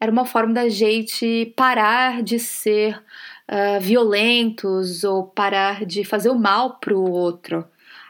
era 0.00 0.10
uma 0.10 0.24
forma 0.24 0.54
da 0.54 0.68
gente 0.68 1.52
parar 1.54 2.22
de 2.22 2.38
ser 2.38 2.96
uh, 2.96 3.80
violentos 3.80 5.04
ou 5.04 5.24
parar 5.24 5.84
de 5.84 6.02
fazer 6.02 6.30
o 6.30 6.38
mal 6.38 6.78
para 6.78 6.94
o 6.94 7.10
outro. 7.10 7.66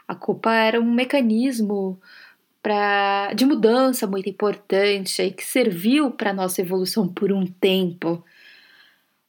A 0.07 0.15
culpa 0.15 0.53
era 0.53 0.79
um 0.79 0.91
mecanismo 0.91 1.99
pra, 2.61 3.33
de 3.33 3.45
mudança 3.45 4.05
muito 4.05 4.29
importante 4.29 5.21
e 5.21 5.31
que 5.31 5.43
serviu 5.43 6.11
para 6.11 6.33
nossa 6.33 6.61
evolução 6.61 7.07
por 7.07 7.31
um 7.31 7.45
tempo. 7.45 8.23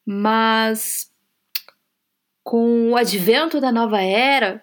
Mas 0.05 1.11
com 2.43 2.91
o 2.91 2.97
advento 2.97 3.61
da 3.61 3.71
nova 3.73 4.03
era, 4.03 4.63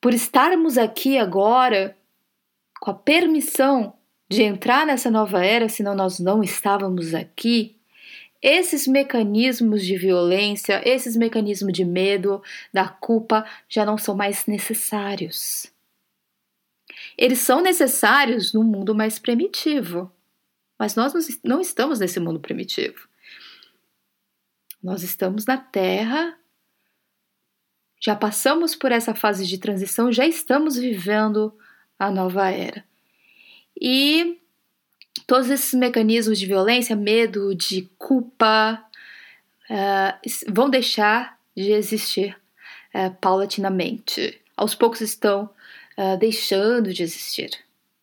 por 0.00 0.12
estarmos 0.12 0.76
aqui 0.76 1.16
agora, 1.16 1.96
com 2.80 2.90
a 2.90 2.94
permissão 2.94 3.94
de 4.28 4.42
entrar 4.42 4.84
nessa 4.84 5.10
nova 5.10 5.44
era, 5.44 5.68
senão 5.68 5.94
nós 5.94 6.18
não 6.18 6.42
estávamos 6.42 7.14
aqui, 7.14 7.76
esses 8.42 8.86
mecanismos 8.86 9.82
de 9.82 9.96
violência, 9.96 10.82
esses 10.84 11.16
mecanismos 11.16 11.72
de 11.72 11.84
medo, 11.84 12.42
da 12.70 12.86
culpa, 12.86 13.46
já 13.66 13.86
não 13.86 13.96
são 13.96 14.14
mais 14.14 14.44
necessários. 14.46 15.73
Eles 17.16 17.38
são 17.38 17.60
necessários 17.60 18.52
no 18.52 18.62
mundo 18.64 18.94
mais 18.94 19.18
primitivo, 19.18 20.12
mas 20.78 20.96
nós 20.96 21.12
não 21.44 21.60
estamos 21.60 22.00
nesse 22.00 22.18
mundo 22.18 22.40
primitivo. 22.40 23.08
Nós 24.82 25.02
estamos 25.02 25.46
na 25.46 25.56
Terra, 25.56 26.36
já 28.00 28.14
passamos 28.14 28.74
por 28.74 28.92
essa 28.92 29.14
fase 29.14 29.46
de 29.46 29.56
transição, 29.56 30.12
já 30.12 30.26
estamos 30.26 30.76
vivendo 30.76 31.56
a 31.98 32.10
nova 32.10 32.50
era. 32.50 32.84
E 33.80 34.38
todos 35.26 35.48
esses 35.48 35.72
mecanismos 35.72 36.38
de 36.38 36.46
violência, 36.46 36.94
medo, 36.94 37.54
de 37.54 37.88
culpa, 37.96 38.84
uh, 39.70 40.52
vão 40.52 40.68
deixar 40.68 41.38
de 41.56 41.72
existir 41.72 42.36
uh, 42.94 43.14
paulatinamente. 43.20 44.40
Aos 44.56 44.74
poucos 44.74 45.00
estão 45.00 45.48
uh, 45.98 46.18
deixando 46.18 46.92
de 46.92 47.02
existir. 47.02 47.50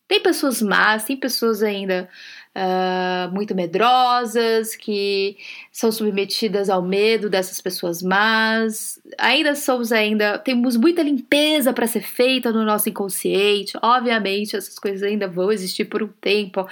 Tem 0.08 0.21
pessoas 0.21 0.62
más, 0.62 1.06
tem 1.06 1.15
pessoas 1.15 1.63
ainda 1.63 2.10
uh, 2.54 3.34
muito 3.34 3.56
medrosas, 3.56 4.75
que 4.75 5.38
são 5.71 5.89
submetidas 5.89 6.69
ao 6.69 6.82
medo 6.82 7.30
dessas 7.30 7.62
pessoas 7.62 8.01
más. 8.04 8.99
Ainda 9.17 9.56
somos 9.56 9.91
ainda 9.93 10.38
temos 10.38 10.75
muita 10.75 11.01
limpeza 11.01 11.71
para 11.71 11.88
ser 11.88 12.01
feita 12.01 12.51
no 12.51 12.65
nosso 12.65 12.89
inconsciente. 12.89 13.77
Obviamente, 13.82 14.56
essas 14.56 14.77
coisas 14.77 15.04
ainda 15.04 15.30
vão 15.30 15.49
existir 15.49 15.86
por 15.86 16.04
um 16.04 16.10
tempo, 16.19 16.67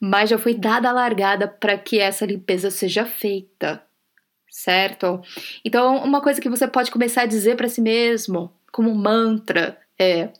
mas 0.00 0.30
já 0.30 0.36
foi 0.36 0.54
dada 0.54 0.88
a 0.88 0.92
largada 0.92 1.46
para 1.46 1.78
que 1.78 2.00
essa 2.00 2.26
limpeza 2.26 2.70
seja 2.70 3.04
feita. 3.04 3.82
Certo? 4.50 5.20
Então, 5.64 5.96
uma 5.98 6.20
coisa 6.20 6.40
que 6.40 6.48
você 6.48 6.66
pode 6.66 6.90
começar 6.90 7.22
a 7.22 7.26
dizer 7.26 7.56
para 7.56 7.68
si 7.68 7.80
mesmo, 7.80 8.52
como 8.72 8.90
um 8.90 8.94
mantra, 8.94 9.78
é: 9.98 10.30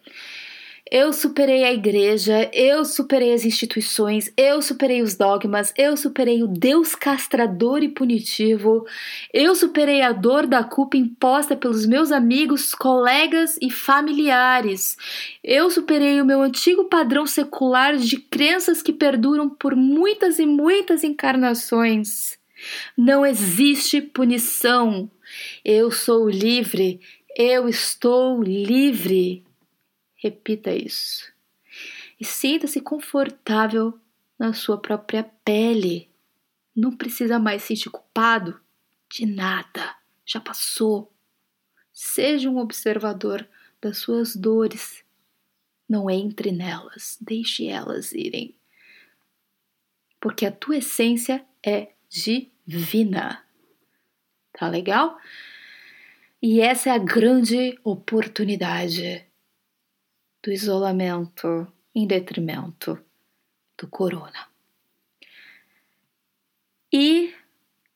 eu 0.90 1.12
superei 1.12 1.64
a 1.64 1.72
igreja, 1.72 2.48
eu 2.52 2.84
superei 2.84 3.32
as 3.32 3.44
instituições, 3.44 4.30
eu 4.36 4.60
superei 4.60 5.00
os 5.00 5.16
dogmas, 5.16 5.72
eu 5.76 5.96
superei 5.96 6.42
o 6.42 6.46
Deus 6.46 6.94
castrador 6.94 7.82
e 7.82 7.88
punitivo, 7.88 8.86
eu 9.32 9.56
superei 9.56 10.02
a 10.02 10.12
dor 10.12 10.46
da 10.46 10.62
culpa 10.62 10.98
imposta 10.98 11.56
pelos 11.56 11.86
meus 11.86 12.12
amigos, 12.12 12.74
colegas 12.74 13.58
e 13.62 13.70
familiares. 13.70 14.96
Eu 15.42 15.70
superei 15.70 16.20
o 16.20 16.24
meu 16.26 16.42
antigo 16.42 16.84
padrão 16.84 17.26
secular 17.26 17.96
de 17.96 18.18
crenças 18.18 18.82
que 18.82 18.92
perduram 18.92 19.48
por 19.48 19.74
muitas 19.74 20.38
e 20.38 20.44
muitas 20.44 21.02
encarnações. 21.02 22.38
Não 22.96 23.24
existe 23.24 24.00
punição. 24.00 25.10
Eu 25.64 25.90
sou 25.90 26.28
livre. 26.28 27.00
Eu 27.36 27.68
estou 27.68 28.40
livre. 28.40 29.44
Repita 30.14 30.72
isso. 30.72 31.32
E 32.18 32.24
sinta-se 32.24 32.80
confortável 32.80 33.98
na 34.38 34.52
sua 34.52 34.78
própria 34.78 35.24
pele. 35.44 36.08
Não 36.76 36.96
precisa 36.96 37.38
mais 37.40 37.62
se 37.62 37.68
sentir 37.68 37.90
culpado 37.90 38.60
de 39.10 39.26
nada. 39.26 39.96
Já 40.24 40.40
passou. 40.40 41.12
Seja 41.92 42.48
um 42.48 42.58
observador 42.58 43.46
das 43.80 43.98
suas 43.98 44.36
dores. 44.36 45.04
Não 45.88 46.08
entre 46.08 46.52
nelas, 46.52 47.18
deixe 47.20 47.66
elas 47.66 48.12
irem. 48.12 48.54
Porque 50.20 50.46
a 50.46 50.52
tua 50.52 50.76
essência 50.76 51.44
é 51.66 51.92
divina. 52.08 53.44
Tá 54.52 54.68
legal? 54.68 55.18
E 56.46 56.60
essa 56.60 56.90
é 56.90 56.92
a 56.92 56.98
grande 56.98 57.78
oportunidade 57.82 59.24
do 60.42 60.52
isolamento 60.52 61.66
em 61.94 62.06
detrimento 62.06 63.02
do 63.80 63.88
corona. 63.88 64.46
E 66.92 67.32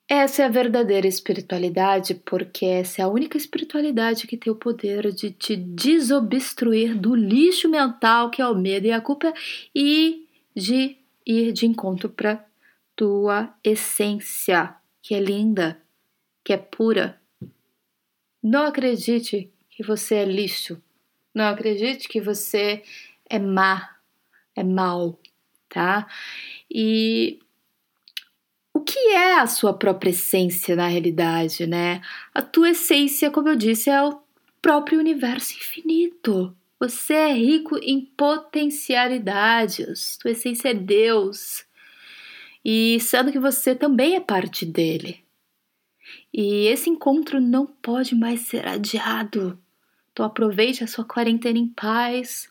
essa 0.09 0.41
é 0.41 0.47
a 0.47 0.49
verdadeira 0.49 1.07
espiritualidade, 1.07 2.15
porque 2.15 2.65
essa 2.65 3.03
é 3.03 3.05
a 3.05 3.09
única 3.09 3.37
espiritualidade 3.37 4.27
que 4.27 4.39
tem 4.39 4.51
o 4.51 4.57
poder 4.57 5.13
de 5.13 5.31
te 5.31 5.55
desobstruir 5.55 6.97
do 6.99 7.15
lixo 7.15 7.69
mental 7.69 8.31
que 8.31 8.41
é 8.41 8.49
o 8.49 8.55
medo 8.55 8.87
e 8.87 8.93
a 8.93 9.01
culpa 9.03 9.31
e 9.75 10.27
de 10.57 10.97
ir 11.27 11.53
de 11.53 11.67
encontro 11.67 12.09
para 12.09 12.43
tua 12.97 13.55
essência, 13.63 14.75
que 15.03 15.15
é 15.15 15.21
linda, 15.21 15.79
que 16.43 16.55
é 16.55 16.57
pura. 16.57 17.18
Não 18.51 18.65
acredite 18.65 19.53
que 19.69 19.83
você 19.83 20.15
é 20.15 20.25
lixo, 20.25 20.83
não 21.35 21.49
acredite 21.49 22.09
que 22.09 22.19
você 22.19 22.83
é 23.29 23.39
má, 23.39 23.97
é 24.57 24.65
mal, 24.65 25.21
tá? 25.69 26.09
E 26.71 27.41
o 28.73 28.81
que 28.81 28.99
é 29.11 29.39
a 29.39 29.47
sua 29.47 29.75
própria 29.75 30.09
essência 30.09 30.75
na 30.75 30.89
realidade, 30.89 31.67
né? 31.67 32.01
A 32.33 32.41
tua 32.41 32.71
essência, 32.71 33.31
como 33.31 33.51
eu 33.51 33.57
disse, 33.57 33.91
é 33.91 34.03
o 34.03 34.19
próprio 34.63 34.99
universo 34.99 35.53
infinito. 35.53 36.57
Você 36.81 37.13
é 37.13 37.35
rico 37.35 37.77
em 37.83 38.01
potencialidades. 38.01 40.17
Tua 40.17 40.31
essência 40.31 40.71
é 40.71 40.75
Deus. 40.75 41.67
E 42.65 42.99
sendo 43.01 43.31
que 43.31 43.39
você 43.39 43.75
também 43.75 44.17
é 44.17 44.21
parte 44.21 44.65
dele. 44.65 45.28
E 46.39 46.69
esse 46.69 46.89
encontro 46.89 47.41
não 47.41 47.67
pode 47.67 48.15
mais 48.15 48.43
ser 48.43 48.69
adiado. 48.69 49.59
Então 50.13 50.25
aproveite 50.25 50.85
a 50.85 50.87
sua 50.87 51.05
quarentena 51.05 51.59
em 51.59 51.67
paz, 51.67 52.49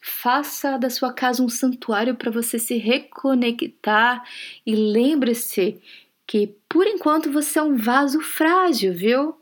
Faça 0.00 0.78
da 0.78 0.88
sua 0.88 1.12
casa 1.12 1.42
um 1.42 1.48
santuário 1.48 2.16
para 2.16 2.30
você 2.30 2.58
se 2.58 2.78
reconectar 2.78 4.26
e 4.64 4.74
lembre-se 4.74 5.80
que 6.26 6.46
por 6.66 6.86
enquanto 6.86 7.30
você 7.30 7.58
é 7.58 7.62
um 7.62 7.76
vaso 7.76 8.18
frágil, 8.22 8.94
viu? 8.94 9.38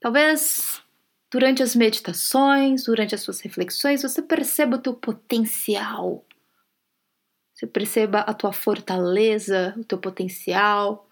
Talvez 0.00 0.82
durante 1.30 1.62
as 1.62 1.76
meditações, 1.76 2.84
durante 2.84 3.14
as 3.14 3.20
suas 3.20 3.40
reflexões, 3.40 4.02
você 4.02 4.20
perceba 4.20 4.76
o 4.76 4.80
teu 4.80 4.94
potencial. 4.94 6.24
Você 7.52 7.66
perceba 7.66 8.20
a 8.20 8.34
tua 8.34 8.52
fortaleza, 8.52 9.72
o 9.76 9.84
teu 9.84 9.98
potencial, 9.98 11.08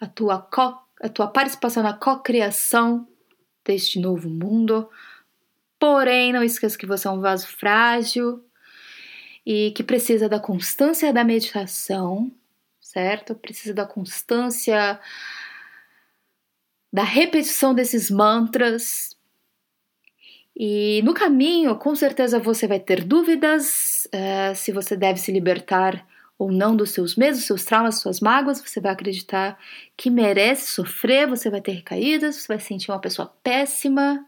a 0.00 0.06
tua, 0.08 0.40
co 0.40 0.85
a 1.00 1.08
tua 1.08 1.26
participação 1.28 1.82
na 1.82 1.92
cocriação 1.92 3.06
deste 3.64 4.00
novo 4.00 4.28
mundo. 4.28 4.88
Porém, 5.78 6.32
não 6.32 6.42
esqueça 6.42 6.78
que 6.78 6.86
você 6.86 7.06
é 7.06 7.10
um 7.10 7.20
vaso 7.20 7.46
frágil 7.46 8.44
e 9.44 9.72
que 9.72 9.82
precisa 9.82 10.28
da 10.28 10.40
constância 10.40 11.12
da 11.12 11.22
meditação, 11.22 12.32
certo? 12.80 13.34
Precisa 13.34 13.74
da 13.74 13.86
constância 13.86 14.98
da 16.92 17.02
repetição 17.02 17.74
desses 17.74 18.10
mantras. 18.10 19.16
E 20.56 21.02
no 21.02 21.12
caminho, 21.12 21.76
com 21.76 21.94
certeza 21.94 22.38
você 22.38 22.66
vai 22.66 22.80
ter 22.80 23.04
dúvidas 23.04 24.06
uh, 24.06 24.54
se 24.54 24.72
você 24.72 24.96
deve 24.96 25.20
se 25.20 25.30
libertar 25.30 26.06
ou 26.38 26.52
não 26.52 26.76
dos 26.76 26.90
seus 26.90 27.16
medos, 27.16 27.44
seus 27.44 27.64
traumas, 27.64 28.00
suas 28.00 28.20
mágoas. 28.20 28.60
Você 28.60 28.80
vai 28.80 28.92
acreditar 28.92 29.58
que 29.96 30.10
merece 30.10 30.70
sofrer, 30.70 31.26
você 31.26 31.50
vai 31.50 31.60
ter 31.60 31.72
recaídas, 31.72 32.36
você 32.36 32.48
vai 32.48 32.60
sentir 32.60 32.90
uma 32.90 33.00
pessoa 33.00 33.32
péssima, 33.42 34.24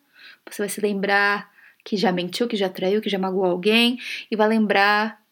você 0.48 0.62
vai 0.62 0.68
se 0.68 0.80
lembrar 0.80 1.50
que 1.84 1.96
já 1.96 2.12
mentiu, 2.12 2.48
que 2.48 2.56
já 2.56 2.68
traiu, 2.68 3.00
que 3.00 3.08
já 3.08 3.18
magoou 3.18 3.46
alguém 3.46 3.98
e 4.30 4.36
vai 4.36 4.48
lembrar 4.48 5.22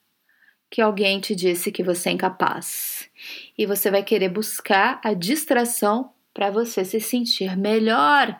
que 0.70 0.80
alguém 0.80 1.20
te 1.20 1.34
disse 1.34 1.70
que 1.70 1.82
você 1.82 2.08
é 2.08 2.12
incapaz. 2.12 3.08
E 3.56 3.66
você 3.66 3.90
vai 3.90 4.02
querer 4.02 4.28
buscar 4.28 5.00
a 5.02 5.14
distração 5.14 6.12
para 6.34 6.50
você 6.50 6.84
se 6.84 7.00
sentir 7.00 7.56
melhor. 7.56 8.38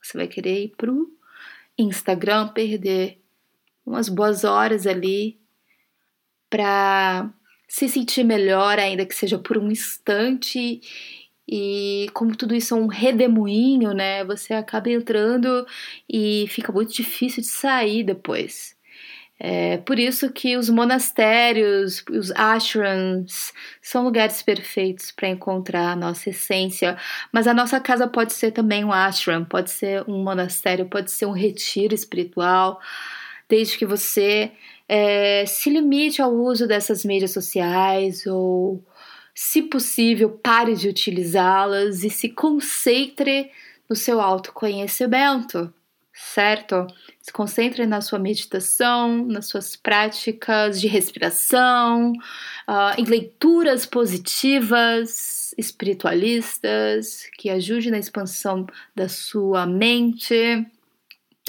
Você 0.00 0.16
vai 0.16 0.28
querer 0.28 0.64
ir 0.64 0.74
pro 0.76 1.10
Instagram, 1.76 2.48
perder 2.48 3.20
umas 3.84 4.08
boas 4.08 4.44
horas 4.44 4.86
ali 4.86 5.40
para 6.48 7.28
se 7.68 7.88
sentir 7.88 8.24
melhor, 8.24 8.78
ainda 8.78 9.06
que 9.06 9.14
seja 9.14 9.38
por 9.38 9.58
um 9.58 9.70
instante. 9.70 10.80
E 11.46 12.08
como 12.14 12.36
tudo 12.36 12.54
isso 12.54 12.74
é 12.74 12.78
um 12.78 12.86
redemoinho, 12.86 13.92
né? 13.92 14.24
Você 14.24 14.54
acaba 14.54 14.90
entrando 14.90 15.66
e 16.08 16.46
fica 16.48 16.72
muito 16.72 16.92
difícil 16.92 17.42
de 17.42 17.48
sair 17.48 18.02
depois. 18.02 18.74
É 19.38 19.78
por 19.78 19.98
isso 19.98 20.32
que 20.32 20.56
os 20.56 20.70
monastérios, 20.70 22.04
os 22.10 22.30
ashrams, 22.32 23.52
são 23.82 24.04
lugares 24.04 24.40
perfeitos 24.42 25.10
para 25.10 25.28
encontrar 25.28 25.90
a 25.90 25.96
nossa 25.96 26.30
essência. 26.30 26.96
Mas 27.32 27.46
a 27.46 27.54
nossa 27.54 27.80
casa 27.80 28.06
pode 28.06 28.32
ser 28.32 28.52
também 28.52 28.84
um 28.84 28.92
ashram, 28.92 29.44
pode 29.44 29.70
ser 29.70 30.04
um 30.08 30.22
monastério, 30.22 30.86
pode 30.86 31.10
ser 31.10 31.26
um 31.26 31.32
retiro 31.32 31.94
espiritual, 31.94 32.80
desde 33.48 33.76
que 33.76 33.84
você 33.84 34.52
é, 34.88 35.44
se 35.46 35.70
limite 35.70 36.20
ao 36.20 36.32
uso 36.32 36.66
dessas 36.66 37.04
mídias 37.04 37.32
sociais 37.32 38.26
ou, 38.26 38.84
se 39.34 39.62
possível, 39.62 40.30
pare 40.30 40.74
de 40.74 40.88
utilizá-las 40.88 42.04
e 42.04 42.10
se 42.10 42.28
concentre 42.28 43.50
no 43.88 43.96
seu 43.96 44.20
autoconhecimento 44.20 45.72
certo? 46.14 46.86
Se 47.20 47.32
concentre 47.32 47.84
na 47.86 48.00
sua 48.00 48.18
meditação, 48.18 49.26
nas 49.26 49.46
suas 49.46 49.74
práticas 49.74 50.80
de 50.80 50.86
respiração, 50.86 52.12
uh, 52.12 52.98
em 52.98 53.04
leituras 53.04 53.84
positivas, 53.84 55.52
espiritualistas, 55.58 57.28
que 57.36 57.50
ajude 57.50 57.90
na 57.90 57.98
expansão 57.98 58.66
da 58.94 59.08
sua 59.08 59.66
mente. 59.66 60.64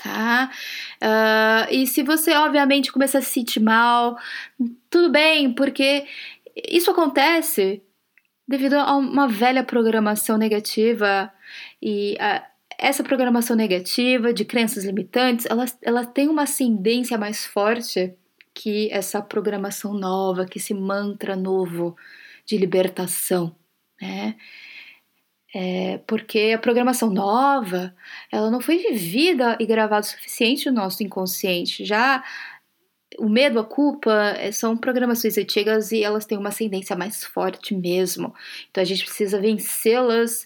Tá? 0.02 0.52
Uh, 1.02 1.74
e 1.74 1.88
se 1.88 2.04
você, 2.04 2.34
obviamente, 2.34 2.92
começar 2.92 3.20
a 3.20 3.22
se 3.22 3.32
sentir 3.32 3.62
mal, 3.62 4.18
tudo 4.90 5.10
bem, 5.10 5.54
porque 5.54 6.06
isso 6.70 6.92
acontece 6.92 7.82
devido 8.48 8.76
a 8.76 8.96
uma 8.96 9.28
velha 9.28 9.64
programação 9.64 10.38
negativa 10.38 11.32
e 11.82 12.16
uh, 12.16 12.46
essa 12.78 13.04
programação 13.04 13.56
negativa 13.56 14.34
de 14.34 14.46
crenças 14.46 14.84
limitantes, 14.84 15.46
ela, 15.46 15.66
ela 15.82 16.06
tem 16.06 16.28
uma 16.28 16.44
ascendência 16.44 17.18
mais 17.18 17.46
forte 17.46 18.14
que 18.54 18.90
essa 18.92 19.22
programação 19.22 19.94
nova, 19.94 20.46
que 20.46 20.58
esse 20.58 20.74
mantra 20.74 21.36
novo 21.36 21.96
de 22.46 22.58
libertação, 22.58 23.56
né? 24.02 24.36
É 25.58 26.00
porque 26.06 26.52
a 26.54 26.60
programação 26.60 27.10
nova, 27.10 27.96
ela 28.30 28.52
não 28.52 28.60
foi 28.60 28.78
vivida 28.78 29.58
e 29.58 29.66
gravada 29.66 30.06
o 30.06 30.10
suficiente 30.10 30.70
no 30.70 30.76
nosso 30.76 31.02
inconsciente. 31.02 31.86
Já 31.86 32.22
o 33.18 33.30
medo, 33.30 33.60
a 33.60 33.64
culpa 33.64 34.12
é, 34.38 34.52
são 34.52 34.76
programações 34.76 35.38
antigas 35.38 35.94
e 35.94 36.04
elas 36.04 36.26
têm 36.26 36.38
uma 36.38 36.50
ascendência 36.50 36.94
mais 36.96 37.24
forte 37.24 37.74
mesmo. 37.74 38.36
Então 38.70 38.82
a 38.82 38.86
gente 38.86 39.06
precisa 39.06 39.40
vencê-las 39.40 40.46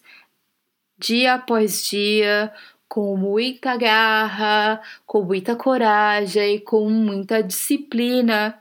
dia 1.00 1.36
após 1.36 1.86
dia, 1.88 2.54
com 2.88 3.18
muita 3.18 3.78
garra, 3.78 4.82
com 5.08 5.24
muita 5.24 5.56
coragem, 5.56 6.60
com 6.60 6.90
muita 6.90 7.42
disciplina, 7.42 8.60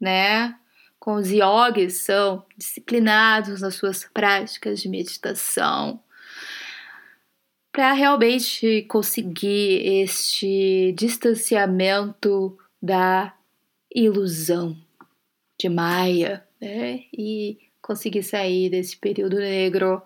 né? 0.00 0.57
Com 1.08 1.14
os 1.14 1.30
yogis 1.30 2.02
são 2.02 2.44
disciplinados 2.54 3.62
nas 3.62 3.76
suas 3.76 4.04
práticas 4.04 4.78
de 4.78 4.90
meditação 4.90 6.02
para 7.72 7.94
realmente 7.94 8.82
conseguir 8.82 10.02
este 10.02 10.92
distanciamento 10.94 12.58
da 12.82 13.34
ilusão 13.90 14.76
de 15.58 15.70
Maia, 15.70 16.46
né? 16.60 17.04
E 17.10 17.56
conseguir 17.80 18.22
sair 18.22 18.68
desse 18.68 18.94
período 18.94 19.38
negro 19.38 20.02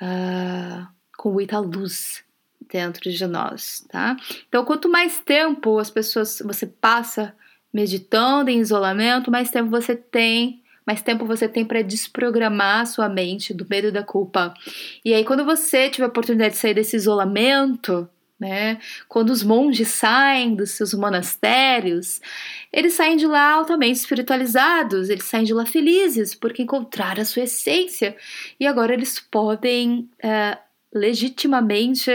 uh, 0.00 0.88
com 1.18 1.30
muita 1.30 1.58
luz 1.58 2.24
dentro 2.72 3.10
de 3.10 3.26
nós, 3.26 3.84
tá? 3.90 4.16
Então, 4.48 4.64
quanto 4.64 4.88
mais 4.88 5.20
tempo 5.20 5.78
as 5.78 5.90
pessoas 5.90 6.40
você 6.42 6.66
passa 6.66 7.36
meditando 7.72 8.50
em 8.50 8.60
isolamento, 8.60 9.30
mais 9.30 9.50
tempo 9.50 9.70
você 9.70 9.94
tem, 9.94 10.62
mais 10.86 11.02
tempo 11.02 11.24
você 11.26 11.48
tem 11.48 11.64
para 11.64 11.82
desprogramar 11.82 12.82
a 12.82 12.86
sua 12.86 13.08
mente 13.08 13.52
do 13.52 13.66
medo 13.68 13.90
da 13.90 14.02
culpa. 14.02 14.54
E 15.04 15.12
aí, 15.12 15.24
quando 15.24 15.44
você 15.44 15.90
tiver 15.90 16.04
a 16.04 16.08
oportunidade 16.08 16.54
de 16.54 16.60
sair 16.60 16.74
desse 16.74 16.96
isolamento, 16.96 18.08
né? 18.38 18.78
Quando 19.08 19.30
os 19.30 19.42
monges 19.42 19.88
saem 19.88 20.54
dos 20.54 20.72
seus 20.72 20.92
monastérios, 20.92 22.20
eles 22.70 22.92
saem 22.92 23.16
de 23.16 23.26
lá 23.26 23.52
altamente 23.52 23.98
espiritualizados, 23.98 25.08
eles 25.08 25.24
saem 25.24 25.44
de 25.44 25.54
lá 25.54 25.64
felizes 25.64 26.34
porque 26.34 26.62
encontraram 26.62 27.22
a 27.22 27.24
sua 27.24 27.44
essência 27.44 28.14
e 28.60 28.66
agora 28.66 28.92
eles 28.92 29.18
podem 29.18 30.10
é, 30.22 30.58
legitimamente 30.92 32.10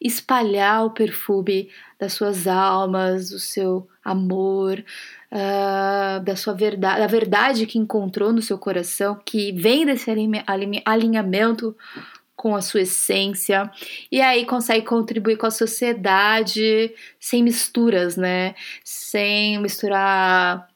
espalhar 0.00 0.84
o 0.84 0.90
perfume 0.90 1.70
das 1.98 2.12
suas 2.12 2.46
almas, 2.46 3.30
do 3.30 3.38
seu 3.38 3.88
amor, 4.04 4.84
uh, 5.32 6.22
da 6.22 6.36
sua 6.36 6.52
verdade, 6.52 7.00
da 7.00 7.06
verdade 7.06 7.66
que 7.66 7.78
encontrou 7.78 8.32
no 8.32 8.42
seu 8.42 8.58
coração, 8.58 9.20
que 9.24 9.52
vem 9.52 9.86
desse 9.86 10.10
alinhamento 10.84 11.76
com 12.36 12.54
a 12.54 12.60
sua 12.60 12.82
essência 12.82 13.70
e 14.12 14.20
aí 14.20 14.44
consegue 14.44 14.84
contribuir 14.84 15.38
com 15.38 15.46
a 15.46 15.50
sociedade 15.50 16.94
sem 17.18 17.42
misturas, 17.42 18.16
né? 18.16 18.54
Sem 18.84 19.58
misturar 19.58 20.68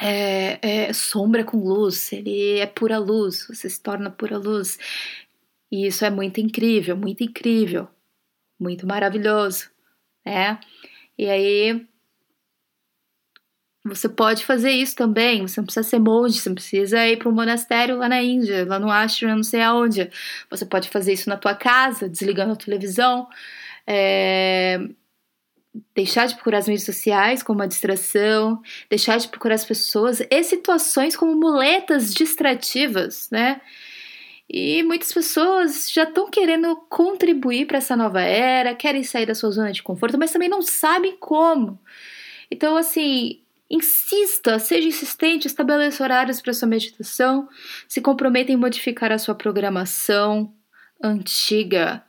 é, 0.00 0.58
é, 0.62 0.92
sombra 0.94 1.44
com 1.44 1.58
luz, 1.58 2.12
ele 2.12 2.58
é 2.58 2.66
pura 2.66 2.98
luz, 2.98 3.46
você 3.46 3.68
se 3.68 3.80
torna 3.80 4.10
pura 4.10 4.38
luz. 4.38 4.78
E 5.70 5.86
isso 5.86 6.04
é 6.04 6.10
muito 6.10 6.40
incrível, 6.40 6.96
muito 6.96 7.22
incrível, 7.22 7.88
muito 8.58 8.86
maravilhoso, 8.86 9.70
né? 10.24 10.58
E 11.16 11.28
aí 11.28 11.86
você 13.84 14.08
pode 14.08 14.44
fazer 14.44 14.70
isso 14.70 14.94
também. 14.94 15.46
Você 15.46 15.60
não 15.60 15.64
precisa 15.64 15.88
ser 15.88 15.98
monge, 15.98 16.38
você 16.38 16.48
não 16.48 16.54
precisa 16.54 17.06
ir 17.06 17.16
para 17.18 17.28
um 17.28 17.32
monastério 17.32 17.96
lá 17.96 18.08
na 18.08 18.22
Índia, 18.22 18.66
lá 18.66 18.78
no 18.78 18.90
ashram, 18.90 19.36
não 19.36 19.42
sei 19.42 19.62
aonde. 19.62 20.10
Você 20.50 20.66
pode 20.66 20.88
fazer 20.90 21.12
isso 21.14 21.28
na 21.28 21.36
tua 21.36 21.54
casa, 21.54 22.08
desligando 22.08 22.52
a 22.52 22.56
televisão. 22.56 23.28
É... 23.86 24.78
Deixar 25.94 26.26
de 26.26 26.34
procurar 26.34 26.58
as 26.58 26.68
mídias 26.68 26.84
sociais 26.84 27.42
como 27.42 27.60
uma 27.60 27.68
distração, 27.68 28.60
deixar 28.88 29.18
de 29.18 29.28
procurar 29.28 29.54
as 29.54 29.64
pessoas 29.64 30.20
e 30.20 30.42
situações 30.42 31.16
como 31.16 31.34
muletas 31.36 32.12
distrativas, 32.12 33.30
né? 33.30 33.60
E 34.52 34.82
muitas 34.82 35.12
pessoas 35.12 35.88
já 35.92 36.02
estão 36.02 36.28
querendo 36.28 36.74
contribuir 36.88 37.66
para 37.66 37.78
essa 37.78 37.96
nova 37.96 38.20
era, 38.20 38.74
querem 38.74 39.04
sair 39.04 39.24
da 39.24 39.34
sua 39.34 39.52
zona 39.52 39.70
de 39.70 39.80
conforto, 39.80 40.18
mas 40.18 40.32
também 40.32 40.48
não 40.48 40.60
sabem 40.60 41.16
como. 41.16 41.78
Então, 42.50 42.76
assim, 42.76 43.42
insista, 43.70 44.58
seja 44.58 44.88
insistente, 44.88 45.46
estabeleça 45.46 46.02
horários 46.02 46.40
para 46.40 46.52
sua 46.52 46.66
meditação, 46.66 47.48
se 47.86 48.00
comprometa 48.00 48.50
em 48.50 48.56
modificar 48.56 49.12
a 49.12 49.18
sua 49.18 49.36
programação 49.36 50.52
antiga 51.00 52.04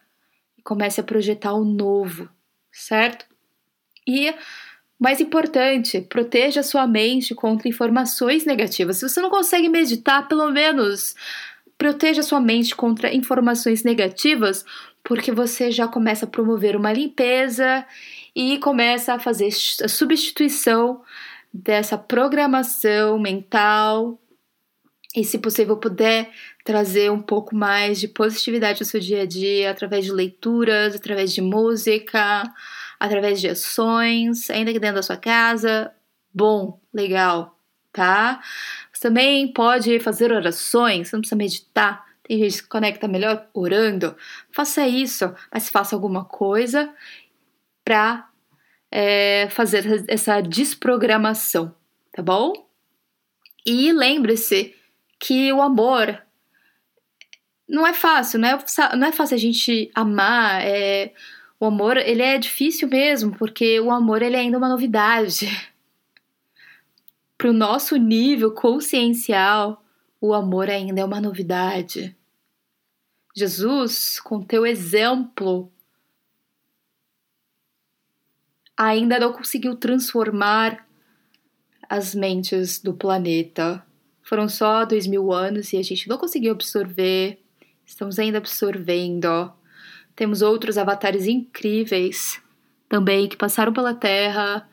e 0.57 0.63
comece 0.63 0.99
a 0.99 1.03
projetar 1.03 1.53
o 1.53 1.63
novo, 1.63 2.27
certo? 2.71 3.23
E 4.07 4.33
mais 4.99 5.21
importante, 5.21 6.01
proteja 6.01 6.63
sua 6.63 6.87
mente 6.87 7.35
contra 7.35 7.69
informações 7.69 8.45
negativas. 8.45 8.97
Se 8.97 9.07
você 9.07 9.21
não 9.21 9.29
consegue 9.29 9.69
meditar, 9.69 10.27
pelo 10.27 10.49
menos 10.49 11.15
proteja 11.81 12.21
sua 12.21 12.39
mente 12.39 12.75
contra 12.75 13.11
informações 13.11 13.83
negativas, 13.83 14.63
porque 15.03 15.31
você 15.31 15.71
já 15.71 15.87
começa 15.87 16.25
a 16.25 16.29
promover 16.29 16.75
uma 16.75 16.93
limpeza 16.93 17.83
e 18.35 18.59
começa 18.59 19.15
a 19.15 19.19
fazer 19.19 19.49
a 19.83 19.87
substituição 19.87 21.01
dessa 21.51 21.97
programação 21.97 23.17
mental 23.17 24.21
e, 25.15 25.23
se 25.23 25.39
possível, 25.39 25.75
puder 25.75 26.29
trazer 26.63 27.11
um 27.11 27.19
pouco 27.19 27.55
mais 27.55 27.99
de 27.99 28.07
positividade 28.07 28.81
no 28.81 28.85
seu 28.85 28.99
dia 28.99 29.23
a 29.23 29.25
dia 29.25 29.71
através 29.71 30.05
de 30.05 30.11
leituras, 30.11 30.93
através 30.93 31.33
de 31.33 31.41
música, 31.41 32.43
através 32.99 33.41
de 33.41 33.49
ações, 33.49 34.51
ainda 34.51 34.71
que 34.71 34.79
dentro 34.79 34.97
da 34.97 35.01
sua 35.01 35.17
casa. 35.17 35.91
Bom, 36.31 36.79
legal, 36.93 37.57
tá? 37.91 38.41
Você 38.91 39.01
também 39.01 39.51
pode 39.51 39.99
fazer 39.99 40.31
orações, 40.31 41.09
você 41.09 41.15
não 41.15 41.21
precisa 41.21 41.35
meditar. 41.35 42.05
Tem 42.23 42.37
gente 42.37 42.63
que 42.63 42.69
conecta 42.69 43.07
melhor 43.07 43.47
orando. 43.53 44.15
Faça 44.51 44.87
isso, 44.87 45.33
mas 45.51 45.69
faça 45.69 45.95
alguma 45.95 46.23
coisa 46.25 46.93
para 47.83 48.29
é, 48.91 49.47
fazer 49.49 50.05
essa 50.07 50.41
desprogramação, 50.41 51.73
tá 52.11 52.21
bom? 52.21 52.53
E 53.65 53.91
lembre-se 53.91 54.75
que 55.19 55.51
o 55.53 55.61
amor 55.61 56.21
não 57.67 57.87
é 57.87 57.93
fácil, 57.93 58.39
não 58.39 58.49
é, 58.49 58.59
não 58.97 59.07
é 59.07 59.11
fácil 59.11 59.35
a 59.35 59.39
gente 59.39 59.89
amar. 59.95 60.61
É, 60.65 61.13
o 61.59 61.65
amor, 61.65 61.95
ele 61.95 62.21
é 62.21 62.37
difícil 62.37 62.87
mesmo, 62.87 63.35
porque 63.37 63.79
o 63.79 63.91
amor 63.91 64.21
ele 64.21 64.35
é 64.35 64.39
ainda 64.39 64.57
uma 64.57 64.69
novidade. 64.69 65.47
Para 67.41 67.49
o 67.49 67.53
nosso 67.53 67.95
nível 67.95 68.51
consciencial, 68.51 69.83
o 70.21 70.31
amor 70.31 70.69
ainda 70.69 71.01
é 71.01 71.03
uma 71.03 71.19
novidade. 71.19 72.15
Jesus, 73.35 74.19
com 74.19 74.43
teu 74.43 74.63
exemplo, 74.63 75.73
ainda 78.77 79.19
não 79.19 79.33
conseguiu 79.33 79.75
transformar 79.75 80.87
as 81.89 82.13
mentes 82.13 82.79
do 82.79 82.93
planeta. 82.93 83.83
Foram 84.21 84.47
só 84.47 84.85
dois 84.85 85.07
mil 85.07 85.31
anos 85.33 85.73
e 85.73 85.77
a 85.77 85.83
gente 85.83 86.07
não 86.07 86.19
conseguiu 86.19 86.51
absorver. 86.51 87.41
Estamos 87.83 88.19
ainda 88.19 88.37
absorvendo. 88.37 89.51
Temos 90.15 90.43
outros 90.43 90.77
avatares 90.77 91.25
incríveis 91.25 92.39
também 92.87 93.27
que 93.27 93.35
passaram 93.35 93.73
pela 93.73 93.95
Terra 93.95 94.69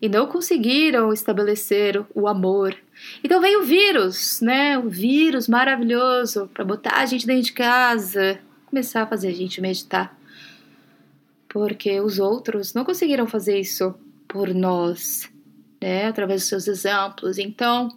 e 0.00 0.08
não 0.08 0.26
conseguiram 0.26 1.12
estabelecer 1.12 2.04
o 2.14 2.28
amor. 2.28 2.76
Então 3.22 3.40
veio 3.40 3.60
o 3.60 3.64
vírus, 3.64 4.40
né? 4.40 4.78
O 4.78 4.88
vírus 4.88 5.48
maravilhoso 5.48 6.48
para 6.54 6.64
botar 6.64 6.98
a 6.98 7.06
gente 7.06 7.26
dentro 7.26 7.44
de 7.44 7.52
casa, 7.52 8.40
começar 8.66 9.02
a 9.02 9.06
fazer 9.06 9.28
a 9.28 9.34
gente 9.34 9.60
meditar. 9.60 10.16
Porque 11.48 12.00
os 12.00 12.18
outros 12.18 12.74
não 12.74 12.84
conseguiram 12.84 13.26
fazer 13.26 13.58
isso 13.58 13.94
por 14.28 14.54
nós, 14.54 15.28
né? 15.80 16.06
Através 16.06 16.42
dos 16.42 16.48
seus 16.48 16.68
exemplos. 16.68 17.38
Então, 17.38 17.88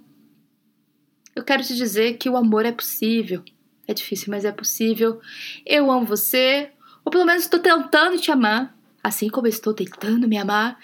eu 1.35 1.43
quero 1.43 1.63
te 1.63 1.75
dizer 1.75 2.17
que 2.17 2.29
o 2.29 2.37
amor 2.37 2.65
é 2.65 2.71
possível. 2.71 3.43
É 3.87 3.93
difícil, 3.93 4.27
mas 4.29 4.45
é 4.45 4.51
possível. 4.51 5.19
Eu 5.65 5.91
amo 5.91 6.05
você, 6.05 6.69
ou 7.03 7.11
pelo 7.11 7.25
menos 7.25 7.43
estou 7.43 7.59
tentando 7.59 8.19
te 8.19 8.31
amar, 8.31 8.75
assim 9.03 9.29
como 9.29 9.47
estou 9.47 9.73
tentando 9.73 10.27
me 10.27 10.37
amar. 10.37 10.79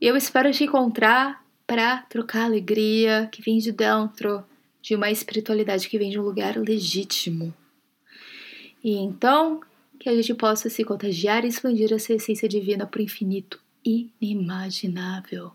Eu 0.00 0.14
espero 0.14 0.52
te 0.52 0.64
encontrar 0.64 1.42
para 1.66 2.02
trocar 2.02 2.44
alegria 2.44 3.28
que 3.32 3.40
vem 3.40 3.58
de 3.58 3.72
dentro, 3.72 4.44
de 4.82 4.94
uma 4.94 5.10
espiritualidade 5.10 5.88
que 5.88 5.98
vem 5.98 6.10
de 6.10 6.18
um 6.18 6.22
lugar 6.22 6.56
legítimo. 6.58 7.54
E 8.84 8.94
então, 8.96 9.60
que 9.98 10.08
a 10.08 10.14
gente 10.14 10.34
possa 10.34 10.68
se 10.68 10.84
contagiar 10.84 11.44
e 11.44 11.48
expandir 11.48 11.92
essa 11.92 12.12
essência 12.12 12.48
divina 12.48 12.86
para 12.86 13.00
o 13.00 13.02
infinito 13.02 13.58
inimaginável. 13.84 15.52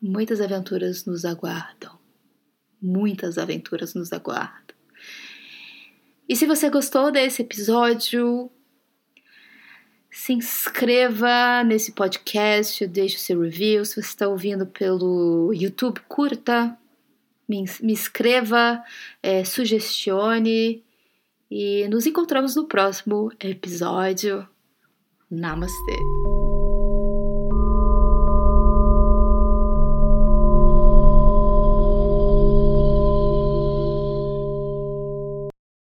Muitas 0.00 0.40
aventuras 0.40 1.04
nos 1.04 1.24
aguardam. 1.24 1.98
Muitas 2.80 3.36
aventuras 3.36 3.94
nos 3.94 4.12
aguardam. 4.12 4.76
E 6.28 6.34
se 6.34 6.46
você 6.46 6.70
gostou 6.70 7.10
desse 7.12 7.42
episódio, 7.42 8.50
se 10.18 10.32
inscreva 10.32 11.62
nesse 11.64 11.92
podcast, 11.92 12.84
deixe 12.88 13.16
o 13.16 13.20
seu 13.20 13.40
review. 13.40 13.84
Se 13.84 13.94
você 13.94 14.00
está 14.00 14.26
ouvindo 14.26 14.66
pelo 14.66 15.52
YouTube, 15.54 16.00
curta, 16.08 16.76
me, 17.48 17.64
inscreva, 17.84 18.82
é, 19.22 19.44
sugestione 19.44 20.82
e 21.48 21.86
nos 21.86 22.04
encontramos 22.04 22.56
no 22.56 22.66
próximo 22.66 23.30
episódio. 23.38 24.46
Namastê! 25.30 26.47